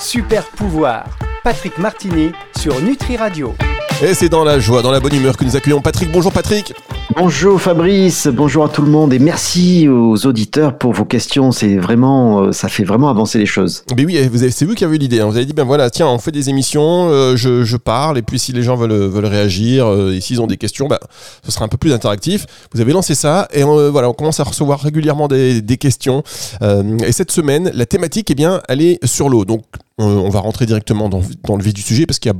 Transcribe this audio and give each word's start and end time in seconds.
Super 0.00 0.44
pouvoir. 0.46 1.04
Patrick 1.44 1.76
Martini 1.76 2.32
sur 2.58 2.80
Nutri 2.80 3.18
Radio. 3.18 3.54
Et 4.02 4.14
c'est 4.14 4.30
dans 4.30 4.44
la 4.44 4.58
joie, 4.58 4.80
dans 4.80 4.90
la 4.90 4.98
bonne 4.98 5.14
humeur 5.14 5.36
que 5.36 5.44
nous 5.44 5.56
accueillons 5.56 5.82
Patrick. 5.82 6.10
Bonjour 6.10 6.32
Patrick. 6.32 6.72
Bonjour 7.16 7.60
Fabrice, 7.60 8.28
bonjour 8.28 8.64
à 8.64 8.68
tout 8.68 8.82
le 8.82 8.90
monde 8.90 9.12
et 9.12 9.18
merci 9.18 9.88
aux 9.88 10.26
auditeurs 10.26 10.78
pour 10.78 10.92
vos 10.92 11.04
questions. 11.04 11.50
C'est 11.50 11.76
vraiment, 11.76 12.42
euh, 12.42 12.52
ça 12.52 12.68
fait 12.68 12.84
vraiment 12.84 13.08
avancer 13.08 13.36
les 13.38 13.46
choses. 13.46 13.82
Mais 13.96 14.04
oui, 14.04 14.16
c'est 14.50 14.64
vous 14.64 14.74
qui 14.74 14.84
avez 14.84 14.94
eu 14.94 14.98
l'idée. 14.98 15.20
Hein. 15.20 15.26
Vous 15.26 15.36
avez 15.36 15.44
dit 15.44 15.52
ben 15.52 15.64
voilà, 15.64 15.90
tiens, 15.90 16.06
on 16.06 16.18
fait 16.18 16.30
des 16.30 16.50
émissions, 16.50 17.08
euh, 17.10 17.36
je, 17.36 17.76
parle 17.76 18.18
et 18.18 18.22
puis 18.22 18.38
si 18.38 18.52
les 18.52 18.62
gens 18.62 18.76
veulent, 18.76 19.08
veulent 19.08 19.26
réagir 19.26 19.86
euh, 19.86 20.12
et 20.12 20.20
s'ils 20.20 20.40
ont 20.40 20.46
des 20.46 20.56
questions, 20.56 20.86
ben, 20.86 20.98
ce 21.44 21.50
sera 21.50 21.64
un 21.64 21.68
peu 21.68 21.78
plus 21.78 21.92
interactif. 21.92 22.46
Vous 22.72 22.80
avez 22.80 22.92
lancé 22.92 23.16
ça 23.16 23.48
et 23.52 23.64
on, 23.64 23.90
voilà, 23.90 24.08
on 24.08 24.14
commence 24.14 24.38
à 24.38 24.44
recevoir 24.44 24.80
régulièrement 24.80 25.26
des, 25.26 25.62
questions. 25.80 26.22
et 26.62 27.12
cette 27.12 27.32
semaine, 27.32 27.72
la 27.74 27.86
thématique, 27.86 28.30
eh 28.30 28.34
bien, 28.34 28.60
elle 28.68 28.82
est 28.82 29.04
sur 29.04 29.28
l'eau. 29.28 29.44
Donc 29.44 29.64
on 29.98 30.28
va 30.28 30.40
rentrer 30.40 30.66
directement 30.66 31.08
dans, 31.08 31.22
dans 31.44 31.56
le 31.56 31.62
vif 31.62 31.74
du 31.74 31.82
sujet 31.82 32.06
parce 32.06 32.18
qu'il 32.18 32.30
y 32.30 32.34
a 32.34 32.38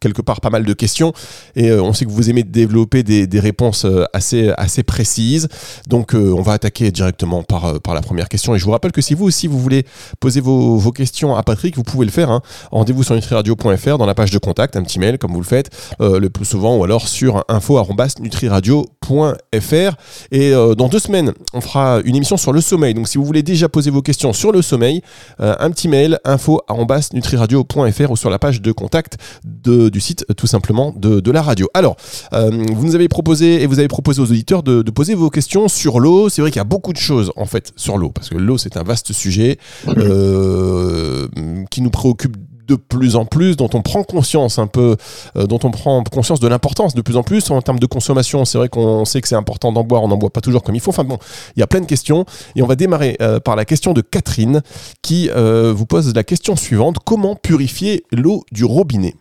quelque 0.00 0.22
part 0.22 0.40
pas 0.40 0.50
mal 0.50 0.64
de 0.64 0.72
questions 0.72 1.12
et 1.54 1.70
euh, 1.70 1.82
on 1.82 1.92
sait 1.92 2.04
que 2.04 2.10
vous 2.10 2.30
aimez 2.30 2.42
développer 2.42 3.02
des, 3.02 3.26
des 3.26 3.40
réponses 3.40 3.84
euh, 3.84 4.04
assez, 4.12 4.52
assez 4.56 4.82
précises. 4.82 5.48
Donc 5.88 6.14
euh, 6.14 6.34
on 6.36 6.42
va 6.42 6.52
attaquer 6.52 6.90
directement 6.90 7.42
par, 7.42 7.80
par 7.80 7.94
la 7.94 8.02
première 8.02 8.28
question 8.28 8.54
et 8.54 8.58
je 8.58 8.64
vous 8.64 8.70
rappelle 8.70 8.92
que 8.92 9.00
si 9.00 9.14
vous 9.14 9.24
aussi 9.24 9.46
vous 9.46 9.58
voulez 9.58 9.84
poser 10.20 10.40
vos, 10.40 10.76
vos 10.76 10.92
questions 10.92 11.34
à 11.34 11.42
Patrick, 11.42 11.76
vous 11.76 11.82
pouvez 11.82 12.04
le 12.04 12.12
faire. 12.12 12.30
Hein. 12.30 12.42
Rendez-vous 12.70 13.02
sur 13.02 13.14
nutriradio.fr 13.14 13.98
dans 13.98 14.06
la 14.06 14.14
page 14.14 14.30
de 14.30 14.38
contact, 14.38 14.76
un 14.76 14.82
petit 14.82 14.98
mail 14.98 15.18
comme 15.18 15.32
vous 15.32 15.40
le 15.40 15.46
faites 15.46 15.70
le 16.00 16.28
plus 16.28 16.44
souvent 16.44 16.76
ou 16.76 16.84
alors 16.84 17.08
sur 17.08 17.44
info@nutriradio.fr 17.48 19.96
et 20.32 20.50
dans 20.50 20.88
deux 20.88 20.98
semaines 20.98 21.32
on 21.52 21.60
fera 21.60 22.00
une 22.04 22.16
émission 22.16 22.36
sur 22.36 22.52
le 22.52 22.60
sommeil. 22.60 22.94
Donc 22.94 23.08
si 23.08 23.18
vous 23.18 23.24
voulez 23.24 23.42
déjà 23.42 23.68
poser 23.68 23.90
vos 23.90 24.02
questions 24.02 24.32
sur 24.32 24.52
le 24.52 24.62
sommeil, 24.62 25.02
un 25.38 25.70
petit 25.70 25.88
mail 25.88 26.18
info@nutriradio.fr 26.24 28.10
ou 28.10 28.16
sur 28.16 28.30
la 28.30 28.38
page 28.38 28.60
de 28.60 28.72
contact 28.72 29.16
de 29.44 29.85
du 29.90 30.00
site 30.00 30.24
tout 30.36 30.46
simplement 30.46 30.94
de, 30.96 31.30
la 31.30 31.42
radio. 31.42 31.68
Alors, 31.74 31.96
euh, 32.32 32.50
vous 32.50 32.86
nous 32.86 32.94
avez 32.94 33.08
proposé 33.08 33.62
et 33.62 33.66
vous 33.66 33.78
avez 33.78 33.88
proposé 33.88 34.20
aux 34.22 34.30
auditeurs 34.30 34.62
de, 34.62 34.82
poser 34.90 35.14
vos 35.14 35.30
questions 35.30 35.68
sur 35.68 36.00
l'eau. 36.00 36.28
C'est 36.28 36.40
vrai 36.40 36.50
qu'il 36.50 36.58
y 36.58 36.60
a 36.60 36.64
beaucoup 36.64 36.92
de 36.92 36.98
choses 36.98 37.32
en 37.36 37.44
fait 37.44 37.72
sur 37.76 37.98
l'eau 37.98 38.10
parce 38.10 38.30
que 38.30 38.36
l'eau 38.36 38.56
c'est 38.56 38.76
un 38.76 38.82
vaste 38.82 39.12
sujet 39.12 39.58
euh, 39.88 41.28
qui 41.70 41.82
nous 41.82 41.90
préoccupe 41.90 42.36
de 42.66 42.74
plus 42.74 43.14
en 43.14 43.26
plus, 43.26 43.56
dont 43.56 43.68
on 43.74 43.82
prend 43.82 44.02
conscience 44.02 44.58
un 44.58 44.66
peu, 44.66 44.96
euh, 45.36 45.46
dont 45.46 45.60
on 45.62 45.70
prend 45.70 46.02
conscience 46.02 46.40
de 46.40 46.48
l'importance 46.48 46.94
de 46.94 47.00
plus 47.00 47.16
en 47.16 47.22
plus 47.22 47.50
en 47.50 47.62
termes 47.62 47.78
de 47.78 47.86
consommation. 47.86 48.44
C'est 48.44 48.58
vrai 48.58 48.68
qu'on 48.68 49.04
sait 49.04 49.20
que 49.20 49.28
c'est 49.28 49.36
important 49.36 49.70
d'en 49.70 49.84
boire, 49.84 50.02
on 50.02 50.08
n'en 50.08 50.16
boit 50.16 50.30
pas 50.30 50.40
toujours 50.40 50.62
comme 50.62 50.74
il 50.74 50.80
faut. 50.80 50.90
Enfin 50.90 51.04
bon, 51.04 51.18
il 51.56 51.60
y 51.60 51.62
a 51.62 51.68
plein 51.68 51.80
de 51.80 51.86
questions 51.86 52.24
et 52.56 52.62
on 52.62 52.66
va 52.66 52.74
démarrer 52.74 53.18
par 53.44 53.54
la 53.54 53.64
question 53.64 53.92
de 53.92 54.00
Catherine 54.00 54.62
qui 55.02 55.28
vous 55.28 55.86
pose 55.86 56.12
la 56.14 56.24
question 56.24 56.56
suivante 56.56 56.96
comment 57.04 57.36
purifier 57.36 58.04
l'eau 58.12 58.44
du 58.50 58.64
robinet? 58.64 59.14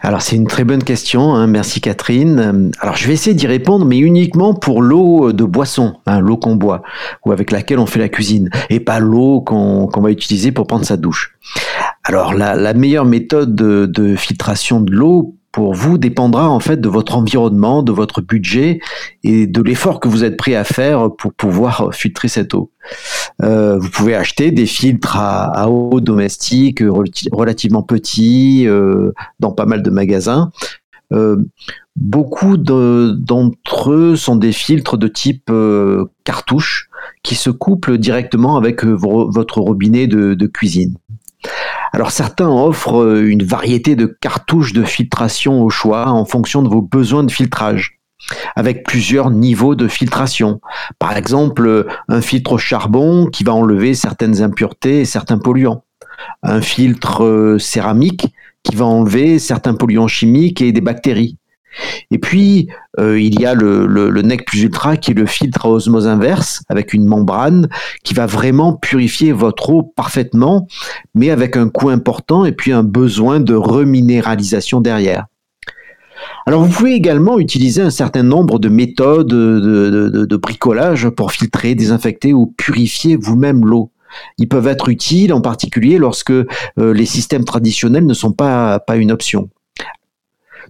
Alors 0.00 0.22
c'est 0.22 0.36
une 0.36 0.46
très 0.46 0.64
bonne 0.64 0.82
question, 0.82 1.34
hein. 1.34 1.46
merci 1.46 1.80
Catherine. 1.80 2.70
Alors 2.80 2.96
je 2.96 3.06
vais 3.06 3.14
essayer 3.14 3.34
d'y 3.34 3.46
répondre, 3.46 3.84
mais 3.84 3.98
uniquement 3.98 4.54
pour 4.54 4.82
l'eau 4.82 5.32
de 5.32 5.44
boisson, 5.44 5.96
hein, 6.06 6.20
l'eau 6.20 6.36
qu'on 6.36 6.56
boit 6.56 6.82
ou 7.24 7.32
avec 7.32 7.50
laquelle 7.50 7.78
on 7.78 7.86
fait 7.86 7.98
la 7.98 8.08
cuisine, 8.08 8.50
et 8.70 8.80
pas 8.80 9.00
l'eau 9.00 9.40
qu'on 9.40 9.88
va 10.00 10.10
utiliser 10.10 10.52
pour 10.52 10.66
prendre 10.66 10.84
sa 10.84 10.96
douche. 10.96 11.36
Alors 12.04 12.34
la, 12.34 12.74
meilleure 12.74 13.04
méthode 13.04 13.54
de 13.54 14.16
filtration 14.16 14.80
de 14.80 14.92
l'eau 14.92 15.36
pour 15.56 15.72
vous 15.72 15.96
dépendra 15.96 16.50
en 16.50 16.60
fait 16.60 16.82
de 16.82 16.88
votre 16.90 17.16
environnement, 17.16 17.82
de 17.82 17.90
votre 17.90 18.20
budget 18.20 18.78
et 19.24 19.46
de 19.46 19.62
l'effort 19.62 20.00
que 20.00 20.06
vous 20.06 20.22
êtes 20.22 20.36
prêt 20.36 20.54
à 20.54 20.64
faire 20.64 21.08
pour 21.16 21.32
pouvoir 21.32 21.88
filtrer 21.94 22.28
cette 22.28 22.52
eau. 22.52 22.70
Euh, 23.42 23.78
vous 23.78 23.88
pouvez 23.88 24.14
acheter 24.14 24.50
des 24.50 24.66
filtres 24.66 25.16
à, 25.16 25.70
eau 25.70 26.02
domestique 26.02 26.82
relativement 27.32 27.82
petits 27.82 28.68
euh, 28.68 29.12
dans 29.40 29.50
pas 29.50 29.64
mal 29.64 29.82
de 29.82 29.88
magasins. 29.88 30.50
Euh, 31.14 31.38
beaucoup 31.96 32.58
d'entre 32.58 33.92
eux 33.92 34.14
sont 34.14 34.36
des 34.36 34.52
filtres 34.52 34.98
de 34.98 35.08
type 35.08 35.50
cartouche 36.24 36.90
qui 37.22 37.34
se 37.34 37.48
couplent 37.48 37.96
directement 37.96 38.58
avec 38.58 38.84
votre 38.84 39.62
robinet 39.62 40.06
de 40.06 40.46
cuisine. 40.46 40.98
Alors 41.96 42.10
certains 42.10 42.50
offrent 42.50 43.02
euh, 43.02 43.26
une 43.26 43.42
variété 43.42 43.96
de 43.96 44.04
cartouches 44.04 44.74
de 44.74 44.84
filtration 44.84 45.62
au 45.62 45.70
choix 45.70 46.08
en 46.08 46.26
fonction 46.26 46.60
de 46.60 46.68
vos 46.68 46.82
besoins 46.82 47.24
de 47.24 47.30
filtrage 47.30 47.98
avec 48.54 48.84
plusieurs 48.84 49.30
niveaux 49.30 49.74
de 49.74 49.88
filtration. 49.88 50.60
Par 50.98 51.16
exemple, 51.16 51.86
un 52.08 52.20
filtre 52.20 52.52
au 52.52 52.58
charbon 52.58 53.24
qui 53.24 53.44
va 53.44 53.54
enlever 53.54 53.94
certaines 53.94 54.42
impuretés 54.42 55.00
et 55.00 55.04
certains 55.06 55.38
polluants. 55.38 55.84
Un 56.42 56.60
filtre 56.60 57.24
euh, 57.24 57.58
céramique 57.58 58.26
qui 58.62 58.76
va 58.76 58.84
enlever 58.84 59.38
certains 59.38 59.72
polluants 59.72 60.06
chimiques 60.06 60.60
et 60.60 60.72
des 60.72 60.82
bactéries. 60.82 61.38
Et 62.10 62.18
puis, 62.18 62.68
euh, 62.98 63.20
il 63.20 63.40
y 63.40 63.46
a 63.46 63.54
le, 63.54 63.86
le, 63.86 64.22
NEC 64.22 64.46
plus 64.46 64.62
ultra 64.62 64.96
qui 64.96 65.10
est 65.10 65.14
le 65.14 65.26
filtre 65.26 65.66
à 65.66 65.70
osmose 65.70 66.06
inverse 66.06 66.62
avec 66.68 66.92
une 66.92 67.04
membrane 67.04 67.68
qui 68.04 68.14
va 68.14 68.26
vraiment 68.26 68.74
purifier 68.74 69.32
votre 69.32 69.70
eau 69.70 69.82
parfaitement, 69.82 70.66
mais 71.14 71.30
avec 71.30 71.56
un 71.56 71.68
coût 71.68 71.90
important 71.90 72.44
et 72.44 72.52
puis 72.52 72.72
un 72.72 72.82
besoin 72.82 73.40
de 73.40 73.54
reminéralisation 73.54 74.80
derrière. 74.80 75.26
Alors 76.46 76.62
vous 76.62 76.72
pouvez 76.72 76.94
également 76.94 77.38
utiliser 77.38 77.82
un 77.82 77.90
certain 77.90 78.22
nombre 78.22 78.58
de 78.58 78.68
méthodes 78.68 79.28
de, 79.28 80.36
bricolage 80.36 81.08
pour 81.10 81.32
filtrer, 81.32 81.74
désinfecter 81.74 82.32
ou 82.32 82.46
purifier 82.46 83.16
vous-même 83.16 83.64
l'eau. 83.64 83.90
Ils 84.38 84.48
peuvent 84.48 84.68
être 84.68 84.88
utiles 84.88 85.32
en 85.32 85.40
particulier 85.40 85.98
lorsque 85.98 86.30
euh, 86.30 86.46
les 86.78 87.04
systèmes 87.04 87.44
traditionnels 87.44 88.06
ne 88.06 88.14
sont 88.14 88.32
pas, 88.32 88.78
pas 88.78 88.96
une 88.96 89.10
option. 89.10 89.50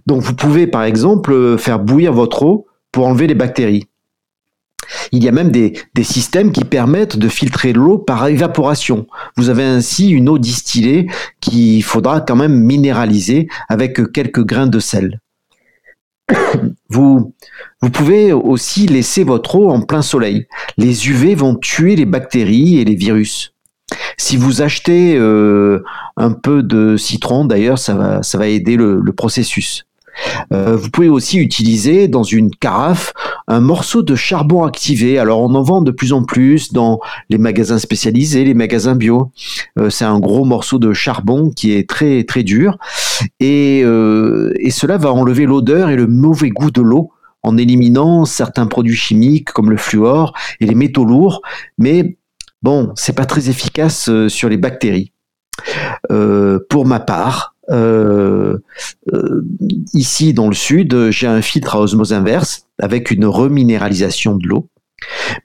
Donc 0.07 0.21
vous 0.21 0.33
pouvez 0.33 0.67
par 0.67 0.83
exemple 0.83 1.33
euh, 1.33 1.57
faire 1.57 1.79
bouillir 1.79 2.13
votre 2.13 2.43
eau 2.43 2.65
pour 2.91 3.05
enlever 3.05 3.27
les 3.27 3.35
bactéries. 3.35 3.87
Il 5.11 5.21
y 5.21 5.27
a 5.27 5.33
même 5.33 5.51
des, 5.51 5.73
systèmes 6.01 6.53
qui 6.53 6.63
permettent 6.63 7.17
de 7.17 7.27
filtrer 7.27 7.73
l'eau 7.73 7.97
par 7.97 8.25
évaporation. 8.27 9.05
Vous 9.35 9.49
avez 9.49 9.63
ainsi 9.63 10.09
une 10.09 10.29
eau 10.29 10.37
distillée 10.37 11.07
qu'il 11.41 11.83
faudra 11.83 12.21
quand 12.21 12.37
même 12.37 12.57
minéraliser 12.57 13.49
avec 13.67 14.13
quelques 14.13 14.45
grains 14.45 14.67
de 14.67 14.79
sel. 14.79 15.19
Vous, 16.89 17.33
pouvez 17.91 18.31
aussi 18.31 18.87
laisser 18.87 19.25
votre 19.25 19.55
eau 19.55 19.69
en 19.69 19.81
plein 19.81 20.01
soleil. 20.01 20.47
Les 20.77 21.09
UV 21.09 21.35
vont 21.35 21.55
tuer 21.55 21.97
les 21.97 22.05
bactéries 22.05 22.77
et 22.77 22.85
les 22.85 22.95
virus. 22.95 23.53
Si 24.17 24.37
vous 24.37 24.61
achetez 24.61 25.15
euh, 25.17 25.83
un 26.15 26.31
peu 26.31 26.63
de 26.63 26.95
citron, 26.95 27.43
d'ailleurs, 27.43 27.77
ça 27.77 28.21
va 28.21 28.47
aider 28.47 28.77
le 28.77 29.11
processus. 29.11 29.86
Euh, 30.51 30.75
vous 30.75 30.89
pouvez 30.89 31.09
aussi 31.09 31.37
utiliser 31.37 32.07
dans 32.07 32.23
une 32.23 32.51
carafe 32.51 33.13
un 33.47 33.59
morceau 33.59 34.01
de 34.01 34.15
charbon 34.15 34.63
activé. 34.63 35.19
Alors 35.19 35.41
on 35.41 35.53
en 35.55 35.61
vend 35.61 35.81
de 35.81 35.91
plus 35.91 36.13
en 36.13 36.23
plus 36.23 36.73
dans 36.73 36.99
les 37.29 37.37
magasins 37.37 37.79
spécialisés, 37.79 38.43
les 38.43 38.53
magasins 38.53 38.95
bio. 38.95 39.31
Euh, 39.79 39.89
c'est 39.89 40.05
un 40.05 40.19
gros 40.19 40.45
morceau 40.45 40.79
de 40.79 40.93
charbon 40.93 41.49
qui 41.49 41.73
est 41.73 41.89
très 41.89 42.23
très 42.23 42.43
dur 42.43 42.77
et, 43.39 43.81
euh, 43.83 44.51
et 44.59 44.71
cela 44.71 44.97
va 44.97 45.11
enlever 45.11 45.45
l'odeur 45.45 45.89
et 45.89 45.95
le 45.95 46.07
mauvais 46.07 46.49
goût 46.49 46.71
de 46.71 46.81
l'eau 46.81 47.11
en 47.43 47.57
éliminant 47.57 48.25
certains 48.25 48.67
produits 48.67 48.95
chimiques 48.95 49.51
comme 49.51 49.69
le 49.69 49.77
fluor 49.77 50.33
et 50.59 50.65
les 50.65 50.75
métaux 50.75 51.05
lourds. 51.05 51.41
Mais 51.77 52.17
bon, 52.61 52.91
c'est 52.95 53.15
pas 53.15 53.25
très 53.25 53.49
efficace 53.49 54.09
sur 54.27 54.49
les 54.49 54.57
bactéries. 54.57 55.11
pour 56.69 56.85
ma 56.85 56.99
part, 56.99 57.55
ici 59.93 60.33
dans 60.33 60.47
le 60.47 60.55
sud, 60.55 61.09
j'ai 61.09 61.27
un 61.27 61.41
filtre 61.41 61.75
à 61.75 61.81
osmose 61.81 62.13
inverse 62.13 62.67
avec 62.79 63.11
une 63.11 63.25
reminéralisation 63.25 64.35
de 64.35 64.47
l'eau. 64.47 64.67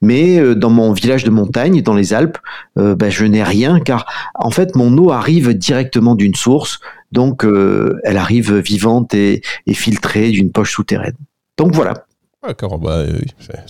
Mais 0.00 0.38
euh, 0.38 0.54
dans 0.54 0.70
mon 0.70 0.92
village 0.92 1.24
de 1.24 1.30
montagne, 1.30 1.82
dans 1.82 1.94
les 1.94 2.14
Alpes, 2.14 2.38
ben, 2.76 3.10
je 3.10 3.24
n'ai 3.24 3.42
rien 3.42 3.80
car 3.80 4.06
en 4.34 4.50
fait 4.50 4.74
mon 4.76 4.96
eau 4.96 5.10
arrive 5.10 5.52
directement 5.52 6.14
d'une 6.14 6.34
source, 6.34 6.80
donc 7.10 7.44
elle 7.44 8.16
arrive 8.16 8.56
vivante 8.56 9.14
et, 9.14 9.42
filtrée 9.72 10.30
d'une 10.30 10.50
poche 10.50 10.72
souterraine. 10.72 11.16
Donc 11.58 11.74
voilà. 11.74 12.06
D'accord, 12.42 12.78
bah, 12.78 13.04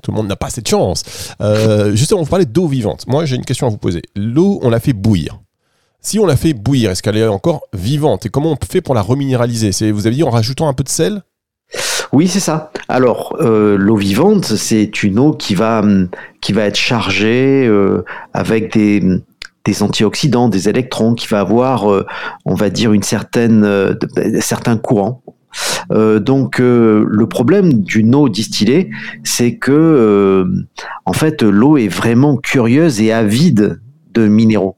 tout 0.02 0.12
le 0.12 0.16
monde 0.16 0.28
n'a 0.28 0.36
pas 0.36 0.50
cette 0.50 0.68
chance. 0.68 1.34
justement, 1.92 2.22
vous 2.22 2.30
parlez 2.30 2.46
d'eau 2.46 2.68
vivante. 2.68 3.06
Moi, 3.08 3.24
j'ai 3.24 3.36
une 3.36 3.44
question 3.44 3.66
à 3.66 3.70
vous 3.70 3.78
poser. 3.78 4.02
L'eau, 4.14 4.60
on 4.62 4.70
la 4.70 4.78
fait 4.78 4.92
bouillir. 4.92 5.41
Si 6.04 6.18
on 6.18 6.26
la 6.26 6.36
fait 6.36 6.52
bouillir, 6.52 6.90
est-ce 6.90 7.00
qu'elle 7.00 7.16
est 7.16 7.28
encore 7.28 7.62
vivante? 7.72 8.26
Et 8.26 8.28
comment 8.28 8.50
on 8.52 8.66
fait 8.66 8.80
pour 8.80 8.96
la 8.96 9.02
reminéraliser? 9.02 9.92
Vous 9.92 10.08
avez 10.08 10.16
dit 10.16 10.24
en 10.24 10.30
rajoutant 10.30 10.66
un 10.66 10.72
peu 10.72 10.82
de 10.82 10.88
sel? 10.88 11.22
Oui, 12.12 12.26
c'est 12.26 12.40
ça. 12.40 12.72
Alors, 12.88 13.36
euh, 13.40 13.76
l'eau 13.78 13.96
vivante, 13.96 14.44
c'est 14.44 15.04
une 15.04 15.20
eau 15.20 15.32
qui 15.32 15.54
va, 15.54 15.84
qui 16.40 16.52
va 16.52 16.64
être 16.64 16.76
chargée 16.76 17.64
euh, 17.68 18.04
avec 18.34 18.72
des, 18.72 19.00
des 19.64 19.82
antioxydants, 19.84 20.48
des 20.48 20.68
électrons, 20.68 21.14
qui 21.14 21.28
va 21.28 21.38
avoir, 21.38 21.90
euh, 21.90 22.04
on 22.46 22.54
va 22.54 22.68
dire, 22.68 22.92
une 22.92 23.04
certaine, 23.04 23.96
certains 24.40 24.78
courants. 24.78 25.22
donc 25.88 26.58
le 26.58 27.26
problème 27.26 27.74
d'une 27.74 28.14
eau 28.16 28.28
distillée, 28.28 28.90
c'est 29.22 29.56
que 29.56 30.46
en 31.04 31.12
fait 31.12 31.42
l'eau 31.42 31.76
est 31.76 31.88
vraiment 31.88 32.36
curieuse 32.36 33.00
et 33.00 33.12
avide 33.12 33.80
de 34.12 34.26
minéraux. 34.26 34.76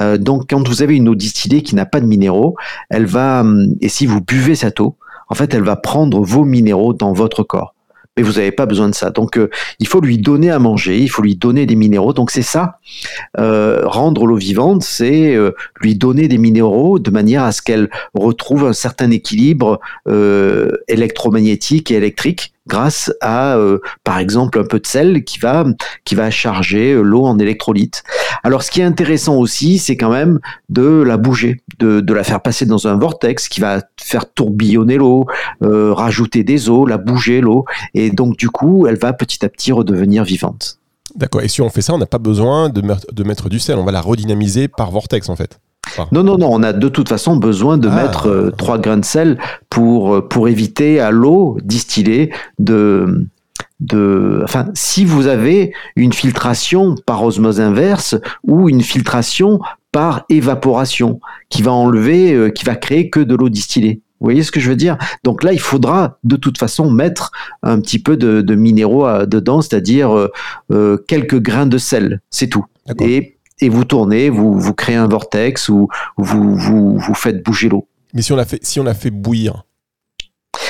Euh, 0.00 0.18
donc, 0.18 0.50
quand 0.50 0.66
vous 0.66 0.82
avez 0.82 0.96
une 0.96 1.08
eau 1.08 1.14
distillée 1.14 1.62
qui 1.62 1.74
n'a 1.74 1.86
pas 1.86 2.00
de 2.00 2.06
minéraux, 2.06 2.56
elle 2.90 3.06
va, 3.06 3.40
hum, 3.40 3.74
et 3.80 3.88
si 3.88 4.06
vous 4.06 4.20
buvez 4.20 4.54
cette 4.54 4.80
eau, 4.80 4.96
en 5.28 5.34
fait, 5.34 5.54
elle 5.54 5.62
va 5.62 5.76
prendre 5.76 6.20
vos 6.20 6.44
minéraux 6.44 6.92
dans 6.92 7.12
votre 7.12 7.42
corps. 7.42 7.74
Mais 8.16 8.22
vous 8.22 8.34
n'avez 8.34 8.52
pas 8.52 8.64
besoin 8.64 8.88
de 8.88 8.94
ça. 8.94 9.10
Donc, 9.10 9.36
euh, 9.36 9.50
il 9.78 9.86
faut 9.86 10.00
lui 10.00 10.16
donner 10.16 10.50
à 10.50 10.58
manger, 10.58 10.98
il 10.98 11.08
faut 11.08 11.20
lui 11.20 11.36
donner 11.36 11.66
des 11.66 11.76
minéraux. 11.76 12.14
Donc, 12.14 12.30
c'est 12.30 12.40
ça, 12.40 12.78
euh, 13.38 13.82
rendre 13.84 14.24
l'eau 14.24 14.36
vivante, 14.36 14.82
c'est 14.82 15.36
lui 15.80 15.96
donner 15.96 16.26
des 16.26 16.38
minéraux 16.38 16.98
de 16.98 17.10
manière 17.10 17.42
à 17.42 17.52
ce 17.52 17.60
qu'elle 17.60 17.90
retrouve 18.14 18.64
un 18.64 18.72
certain 18.72 19.10
équilibre 19.10 19.80
électromagnétique 20.88 21.90
et 21.90 21.96
électrique 21.96 22.54
grâce 22.66 23.12
à, 23.20 23.58
par 24.02 24.18
exemple, 24.18 24.58
un 24.58 24.64
peu 24.64 24.80
de 24.80 24.86
sel 24.86 25.22
qui 25.24 25.38
va, 25.38 25.66
qui 26.04 26.14
va 26.14 26.30
charger 26.30 26.94
l'eau 26.94 27.24
en 27.24 27.38
électrolyte. 27.38 28.02
Alors, 28.42 28.62
ce 28.62 28.70
qui 28.70 28.80
est 28.80 28.84
intéressant 28.84 29.36
aussi, 29.36 29.78
c'est 29.78 29.96
quand 29.96 30.10
même 30.10 30.40
de 30.68 31.02
la 31.02 31.16
bouger, 31.16 31.60
de, 31.78 32.00
de, 32.00 32.14
la 32.14 32.24
faire 32.24 32.40
passer 32.40 32.66
dans 32.66 32.86
un 32.86 32.96
vortex 32.96 33.48
qui 33.48 33.60
va 33.60 33.82
faire 34.00 34.32
tourbillonner 34.32 34.96
l'eau, 34.96 35.26
euh, 35.62 35.92
rajouter 35.92 36.44
des 36.44 36.68
eaux, 36.68 36.86
la 36.86 36.98
bouger 36.98 37.40
l'eau, 37.40 37.64
et 37.94 38.10
donc 38.10 38.36
du 38.36 38.48
coup, 38.48 38.86
elle 38.86 38.98
va 38.98 39.12
petit 39.12 39.44
à 39.44 39.48
petit 39.48 39.72
redevenir 39.72 40.24
vivante. 40.24 40.78
D'accord. 41.14 41.42
Et 41.42 41.48
si 41.48 41.62
on 41.62 41.70
fait 41.70 41.82
ça, 41.82 41.94
on 41.94 41.98
n'a 41.98 42.06
pas 42.06 42.18
besoin 42.18 42.68
de, 42.68 42.82
de 43.12 43.24
mettre 43.24 43.48
du 43.48 43.58
sel, 43.58 43.78
on 43.78 43.84
va 43.84 43.92
la 43.92 44.00
redynamiser 44.00 44.68
par 44.68 44.90
vortex 44.90 45.28
en 45.28 45.36
fait. 45.36 45.58
Non, 46.12 46.22
non, 46.22 46.36
non, 46.36 46.48
on 46.50 46.62
a 46.62 46.72
de 46.72 46.88
toute 46.88 47.08
façon 47.08 47.36
besoin 47.36 47.78
de 47.78 47.88
ah. 47.88 48.02
mettre 48.02 48.28
euh, 48.28 48.50
trois 48.50 48.78
grains 48.78 48.98
de 48.98 49.04
sel 49.04 49.38
pour, 49.70 50.14
euh, 50.14 50.20
pour 50.28 50.48
éviter 50.48 51.00
à 51.00 51.10
l'eau 51.10 51.58
distillée 51.62 52.32
de, 52.58 53.28
de, 53.80 54.40
enfin, 54.44 54.66
si 54.74 55.04
vous 55.04 55.26
avez 55.26 55.72
une 55.96 56.12
filtration 56.12 56.94
par 57.06 57.22
osmose 57.24 57.60
inverse 57.60 58.16
ou 58.44 58.68
une 58.68 58.82
filtration 58.82 59.60
par 59.92 60.24
évaporation 60.28 61.20
qui 61.48 61.62
va 61.62 61.72
enlever, 61.72 62.32
euh, 62.32 62.50
qui 62.50 62.64
va 62.64 62.74
créer 62.74 63.10
que 63.10 63.20
de 63.20 63.34
l'eau 63.34 63.48
distillée. 63.48 64.02
Vous 64.20 64.26
voyez 64.26 64.42
ce 64.42 64.50
que 64.50 64.60
je 64.60 64.70
veux 64.70 64.76
dire? 64.76 64.96
Donc 65.24 65.42
là, 65.42 65.52
il 65.52 65.60
faudra 65.60 66.18
de 66.24 66.36
toute 66.36 66.56
façon 66.56 66.90
mettre 66.90 67.32
un 67.62 67.80
petit 67.80 67.98
peu 67.98 68.16
de, 68.16 68.54
minéraux 68.54 69.26
dedans, 69.26 69.60
c'est-à-dire 69.60 70.28
quelques 71.06 71.38
grains 71.38 71.66
de 71.66 71.76
sel, 71.76 72.22
c'est 72.30 72.46
tout. 72.46 72.64
Et 72.98 73.36
et 73.60 73.68
vous 73.68 73.84
tournez, 73.84 74.28
vous, 74.28 74.58
vous 74.58 74.74
créez 74.74 74.96
un 74.96 75.08
vortex 75.08 75.68
ou 75.68 75.88
vous, 76.16 76.54
vous, 76.56 76.98
vous 76.98 77.14
faites 77.14 77.42
bouger 77.42 77.68
l'eau. 77.68 77.88
Mais 78.12 78.22
si 78.22 78.32
on 78.32 78.36
la 78.36 78.44
fait, 78.44 78.64
si 78.64 78.80
on 78.80 78.84
la 78.84 78.94
fait 78.94 79.10
bouillir? 79.10 79.64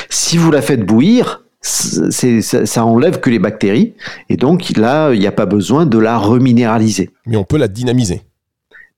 Si 0.09 0.37
vous 0.37 0.51
la 0.51 0.63
faites 0.63 0.85
bouillir, 0.85 1.45
ça, 1.67 2.85
enlève 2.85 3.21
que 3.21 3.31
les 3.31 3.39
bactéries. 3.39 3.95
Et 4.29 4.37
donc 4.37 4.77
là, 4.77 5.13
il 5.13 5.21
n'y 5.21 5.27
a 5.27 5.33
pas 5.33 5.47
besoin 5.47 5.87
de 5.87 5.99
la 5.99 6.19
reminéraliser. 6.19 7.11
Mais 7.27 7.37
on 7.37 7.45
peut 7.45 7.59
la 7.59 7.69
dynamiser. 7.69 8.23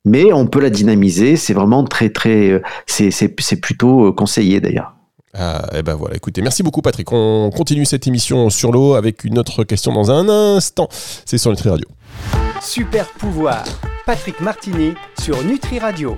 Mais 0.04 0.32
on 0.32 0.46
peut 0.46 0.60
la 0.60 0.70
dynamiser. 0.70 1.36
C'est 1.36 1.54
vraiment 1.54 1.84
très, 1.84 2.10
très. 2.10 2.50
Euh, 2.50 2.62
c'est, 2.86 3.10
c'est 3.10 3.60
plutôt 3.60 4.06
euh, 4.06 4.12
conseillé 4.12 4.60
d'ailleurs. 4.60 4.94
Ah, 5.34 5.66
et 5.72 5.78
eh 5.78 5.82
ben 5.82 5.94
voilà, 5.94 6.16
écoutez, 6.16 6.40
merci 6.40 6.62
beaucoup 6.62 6.80
Patrick. 6.80 7.12
On 7.12 7.50
continue 7.54 7.84
cette 7.84 8.06
émission 8.06 8.48
sur 8.48 8.72
l'eau 8.72 8.94
avec 8.94 9.24
une 9.24 9.38
autre 9.38 9.62
question 9.62 9.92
dans 9.92 10.10
un 10.10 10.28
instant. 10.28 10.88
C'est 10.90 11.38
sur 11.38 11.50
Nutri 11.50 11.68
Radio. 11.68 11.86
Super 12.62 13.06
pouvoir, 13.06 13.64
Patrick 14.06 14.40
Martini 14.40 14.94
sur 15.20 15.44
Nutri 15.44 15.78
Radio. 15.78 16.16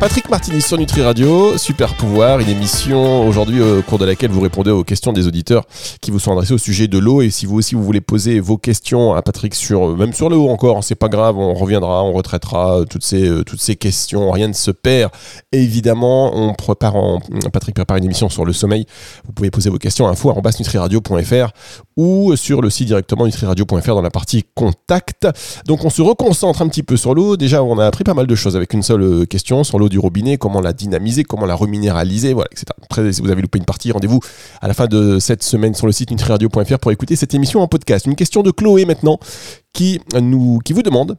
Patrick 0.00 0.30
Martini 0.30 0.62
sur 0.62 0.78
Nutri 0.78 1.02
Radio, 1.02 1.58
Super 1.58 1.96
Pouvoir, 1.96 2.38
une 2.38 2.48
émission 2.48 3.26
aujourd'hui 3.26 3.60
au 3.60 3.82
cours 3.82 3.98
de 3.98 4.04
laquelle 4.04 4.30
vous 4.30 4.40
répondez 4.40 4.70
aux 4.70 4.84
questions 4.84 5.12
des 5.12 5.26
auditeurs 5.26 5.64
qui 6.00 6.12
vous 6.12 6.20
sont 6.20 6.30
adressés 6.30 6.54
au 6.54 6.58
sujet 6.58 6.86
de 6.86 6.98
l'eau. 6.98 7.20
Et 7.20 7.30
si 7.30 7.46
vous 7.46 7.56
aussi 7.56 7.74
vous 7.74 7.82
voulez 7.82 8.00
poser 8.00 8.38
vos 8.38 8.58
questions 8.58 9.14
à 9.14 9.22
Patrick 9.22 9.56
sur 9.56 9.96
même 9.96 10.12
sur 10.12 10.30
l'eau 10.30 10.48
encore, 10.50 10.78
hein, 10.78 10.82
c'est 10.82 10.94
pas 10.94 11.08
grave, 11.08 11.36
on 11.36 11.52
reviendra, 11.52 12.04
on 12.04 12.12
retraitera 12.12 12.82
toutes 12.88 13.02
ces 13.02 13.26
euh, 13.28 13.42
toutes 13.42 13.60
ces 13.60 13.74
questions, 13.74 14.30
rien 14.30 14.46
ne 14.46 14.52
se 14.52 14.70
perd. 14.70 15.10
évidemment, 15.50 16.30
on 16.32 16.54
prépare 16.54 16.94
Patrick 17.52 17.74
prépare 17.74 17.96
une 17.96 18.04
émission 18.04 18.28
sur 18.28 18.44
le 18.44 18.52
sommeil. 18.52 18.86
Vous 19.26 19.32
pouvez 19.32 19.50
poser 19.50 19.68
vos 19.68 19.78
questions 19.78 20.06
à 20.06 20.10
info@nutriradio.fr 20.10 21.50
ou 21.96 22.36
sur 22.36 22.62
le 22.62 22.70
site 22.70 22.86
directement 22.86 23.26
nutriradio.fr 23.26 23.94
dans 23.94 24.02
la 24.02 24.10
partie 24.10 24.44
contact. 24.54 25.26
Donc 25.66 25.84
on 25.84 25.90
se 25.90 26.02
reconcentre 26.02 26.62
un 26.62 26.68
petit 26.68 26.84
peu 26.84 26.96
sur 26.96 27.16
l'eau. 27.16 27.36
Déjà, 27.36 27.64
on 27.64 27.78
a 27.78 27.86
appris 27.86 28.04
pas 28.04 28.14
mal 28.14 28.28
de 28.28 28.34
choses 28.36 28.54
avec 28.54 28.72
une 28.72 28.84
seule 28.84 29.02
euh, 29.02 29.24
question 29.24 29.64
sur 29.64 29.80
l'eau 29.80 29.87
du 29.88 29.98
robinet, 29.98 30.38
comment 30.38 30.60
la 30.60 30.72
dynamiser, 30.72 31.24
comment 31.24 31.46
la 31.46 31.54
reminéraliser, 31.54 32.32
voilà, 32.32 32.48
etc. 32.52 33.12
Si 33.12 33.20
vous 33.20 33.30
avez 33.30 33.42
loupé 33.42 33.58
une 33.58 33.64
partie, 33.64 33.92
rendez-vous 33.92 34.20
à 34.60 34.68
la 34.68 34.74
fin 34.74 34.86
de 34.86 35.18
cette 35.18 35.42
semaine 35.42 35.74
sur 35.74 35.86
le 35.86 35.92
site 35.92 36.10
nutriradio.fr 36.10 36.78
pour 36.78 36.92
écouter 36.92 37.16
cette 37.16 37.34
émission 37.34 37.60
en 37.60 37.68
podcast. 37.68 38.06
Une 38.06 38.16
question 38.16 38.42
de 38.42 38.50
Chloé 38.50 38.84
maintenant 38.84 39.18
qui, 39.72 40.00
nous, 40.20 40.58
qui 40.64 40.72
vous 40.72 40.82
demande 40.82 41.16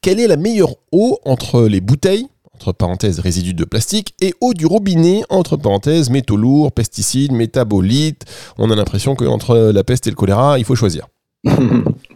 quelle 0.00 0.20
est 0.20 0.26
la 0.26 0.36
meilleure 0.36 0.74
eau 0.92 1.18
entre 1.24 1.62
les 1.62 1.80
bouteilles 1.80 2.28
entre 2.54 2.72
parenthèses 2.72 3.18
résidus 3.18 3.54
de 3.54 3.64
plastique, 3.64 4.14
et 4.20 4.32
eau 4.40 4.54
du 4.54 4.64
robinet, 4.64 5.22
entre 5.28 5.56
parenthèses 5.56 6.08
métaux 6.08 6.36
lourds, 6.36 6.70
pesticides, 6.70 7.32
métabolites? 7.32 8.24
On 8.58 8.70
a 8.70 8.76
l'impression 8.76 9.16
qu'entre 9.16 9.56
la 9.56 9.84
peste 9.84 10.06
et 10.06 10.10
le 10.10 10.16
choléra, 10.16 10.58
il 10.58 10.64
faut 10.64 10.76
choisir. 10.76 11.08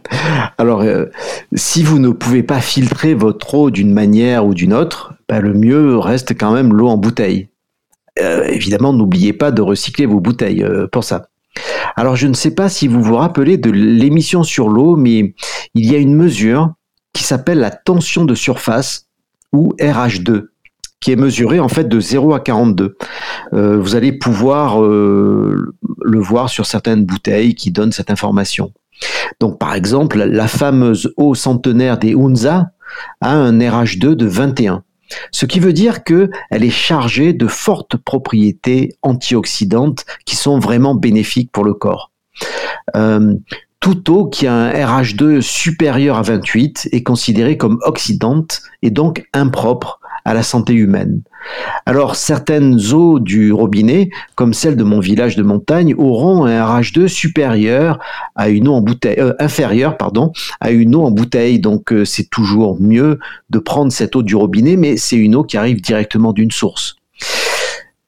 Alors, 0.57 0.81
euh, 0.81 1.05
si 1.53 1.83
vous 1.83 1.99
ne 1.99 2.09
pouvez 2.09 2.43
pas 2.43 2.61
filtrer 2.61 3.13
votre 3.13 3.53
eau 3.55 3.69
d'une 3.69 3.93
manière 3.93 4.45
ou 4.45 4.53
d'une 4.53 4.73
autre, 4.73 5.13
bah, 5.27 5.39
le 5.39 5.53
mieux 5.53 5.97
reste 5.97 6.37
quand 6.37 6.51
même 6.53 6.73
l'eau 6.73 6.87
en 6.87 6.97
bouteille. 6.97 7.49
Euh, 8.19 8.45
évidemment, 8.45 8.93
n'oubliez 8.93 9.33
pas 9.33 9.51
de 9.51 9.61
recycler 9.61 10.05
vos 10.05 10.19
bouteilles 10.19 10.63
euh, 10.63 10.87
pour 10.87 11.03
ça. 11.03 11.27
Alors, 11.95 12.15
je 12.15 12.27
ne 12.27 12.33
sais 12.33 12.51
pas 12.51 12.69
si 12.69 12.87
vous 12.87 13.01
vous 13.01 13.15
rappelez 13.15 13.57
de 13.57 13.71
l'émission 13.71 14.43
sur 14.43 14.69
l'eau, 14.69 14.95
mais 14.95 15.33
il 15.73 15.91
y 15.91 15.95
a 15.95 15.99
une 15.99 16.15
mesure 16.15 16.73
qui 17.13 17.23
s'appelle 17.23 17.59
la 17.59 17.71
tension 17.71 18.25
de 18.25 18.35
surface 18.35 19.07
ou 19.51 19.73
RH2 19.79 20.47
qui 21.01 21.13
est 21.13 21.15
mesurée 21.15 21.61
en 21.61 21.69
fait 21.69 21.87
de 21.87 21.99
0 21.99 22.33
à 22.33 22.41
42. 22.41 22.97
vous 23.53 23.95
allez 23.95 24.11
pouvoir 24.11 24.81
le 24.81 26.19
voir 26.19 26.49
sur 26.49 26.65
certaines 26.65 27.05
bouteilles 27.05 27.55
qui 27.55 27.71
donnent 27.71 27.93
cette 27.93 28.11
information. 28.11 28.73
Donc, 29.39 29.59
par 29.59 29.73
exemple, 29.73 30.17
la 30.23 30.47
fameuse 30.47 31.13
eau 31.17 31.35
centenaire 31.35 31.97
des 31.97 32.13
Hunza 32.13 32.71
a 33.21 33.33
un 33.33 33.57
RH2 33.57 34.15
de 34.15 34.25
21. 34.25 34.83
Ce 35.31 35.45
qui 35.45 35.59
veut 35.59 35.73
dire 35.73 36.03
qu'elle 36.03 36.29
est 36.51 36.69
chargée 36.69 37.33
de 37.33 37.47
fortes 37.47 37.97
propriétés 37.97 38.95
antioxydantes 39.01 40.05
qui 40.25 40.35
sont 40.35 40.59
vraiment 40.59 40.95
bénéfiques 40.95 41.51
pour 41.51 41.63
le 41.63 41.73
corps. 41.73 42.11
Euh, 42.95 43.35
toute 43.79 44.09
eau 44.09 44.27
qui 44.27 44.45
a 44.45 44.53
un 44.53 44.71
RH2 44.71 45.41
supérieur 45.41 46.17
à 46.17 46.21
28 46.21 46.89
est 46.91 47.03
considérée 47.03 47.57
comme 47.57 47.79
oxydante 47.83 48.61
et 48.81 48.91
donc 48.91 49.27
impropre 49.33 49.98
à 50.29 50.35
la 50.35 50.43
santé 50.43 50.73
humaine. 50.73 51.23
Alors 51.87 52.15
certaines 52.15 52.93
eaux 52.93 53.17
du 53.19 53.51
robinet, 53.51 54.11
comme 54.35 54.53
celle 54.53 54.75
de 54.75 54.83
mon 54.83 54.99
village 54.99 55.35
de 55.35 55.41
montagne, 55.41 55.95
auront 55.97 56.45
un 56.45 56.51
RH2 56.51 57.07
supérieur 57.07 57.97
à 58.35 58.49
une 58.49 58.67
eau 58.67 58.75
en 58.75 58.81
bouteille, 58.81 59.19
euh, 59.19 59.33
inférieur 59.39 59.97
pardon, 59.97 60.31
à 60.61 60.69
une 60.69 60.93
eau 60.93 61.01
en 61.01 61.09
bouteille. 61.09 61.59
Donc 61.59 61.91
euh, 61.91 62.05
c'est 62.05 62.29
toujours 62.29 62.79
mieux 62.79 63.17
de 63.49 63.57
prendre 63.57 63.91
cette 63.91 64.15
eau 64.15 64.21
du 64.21 64.35
robinet, 64.35 64.75
mais 64.75 64.97
c'est 64.97 65.15
une 65.15 65.35
eau 65.35 65.43
qui 65.43 65.57
arrive 65.57 65.81
directement 65.81 66.31
d'une 66.31 66.51
source. 66.51 66.97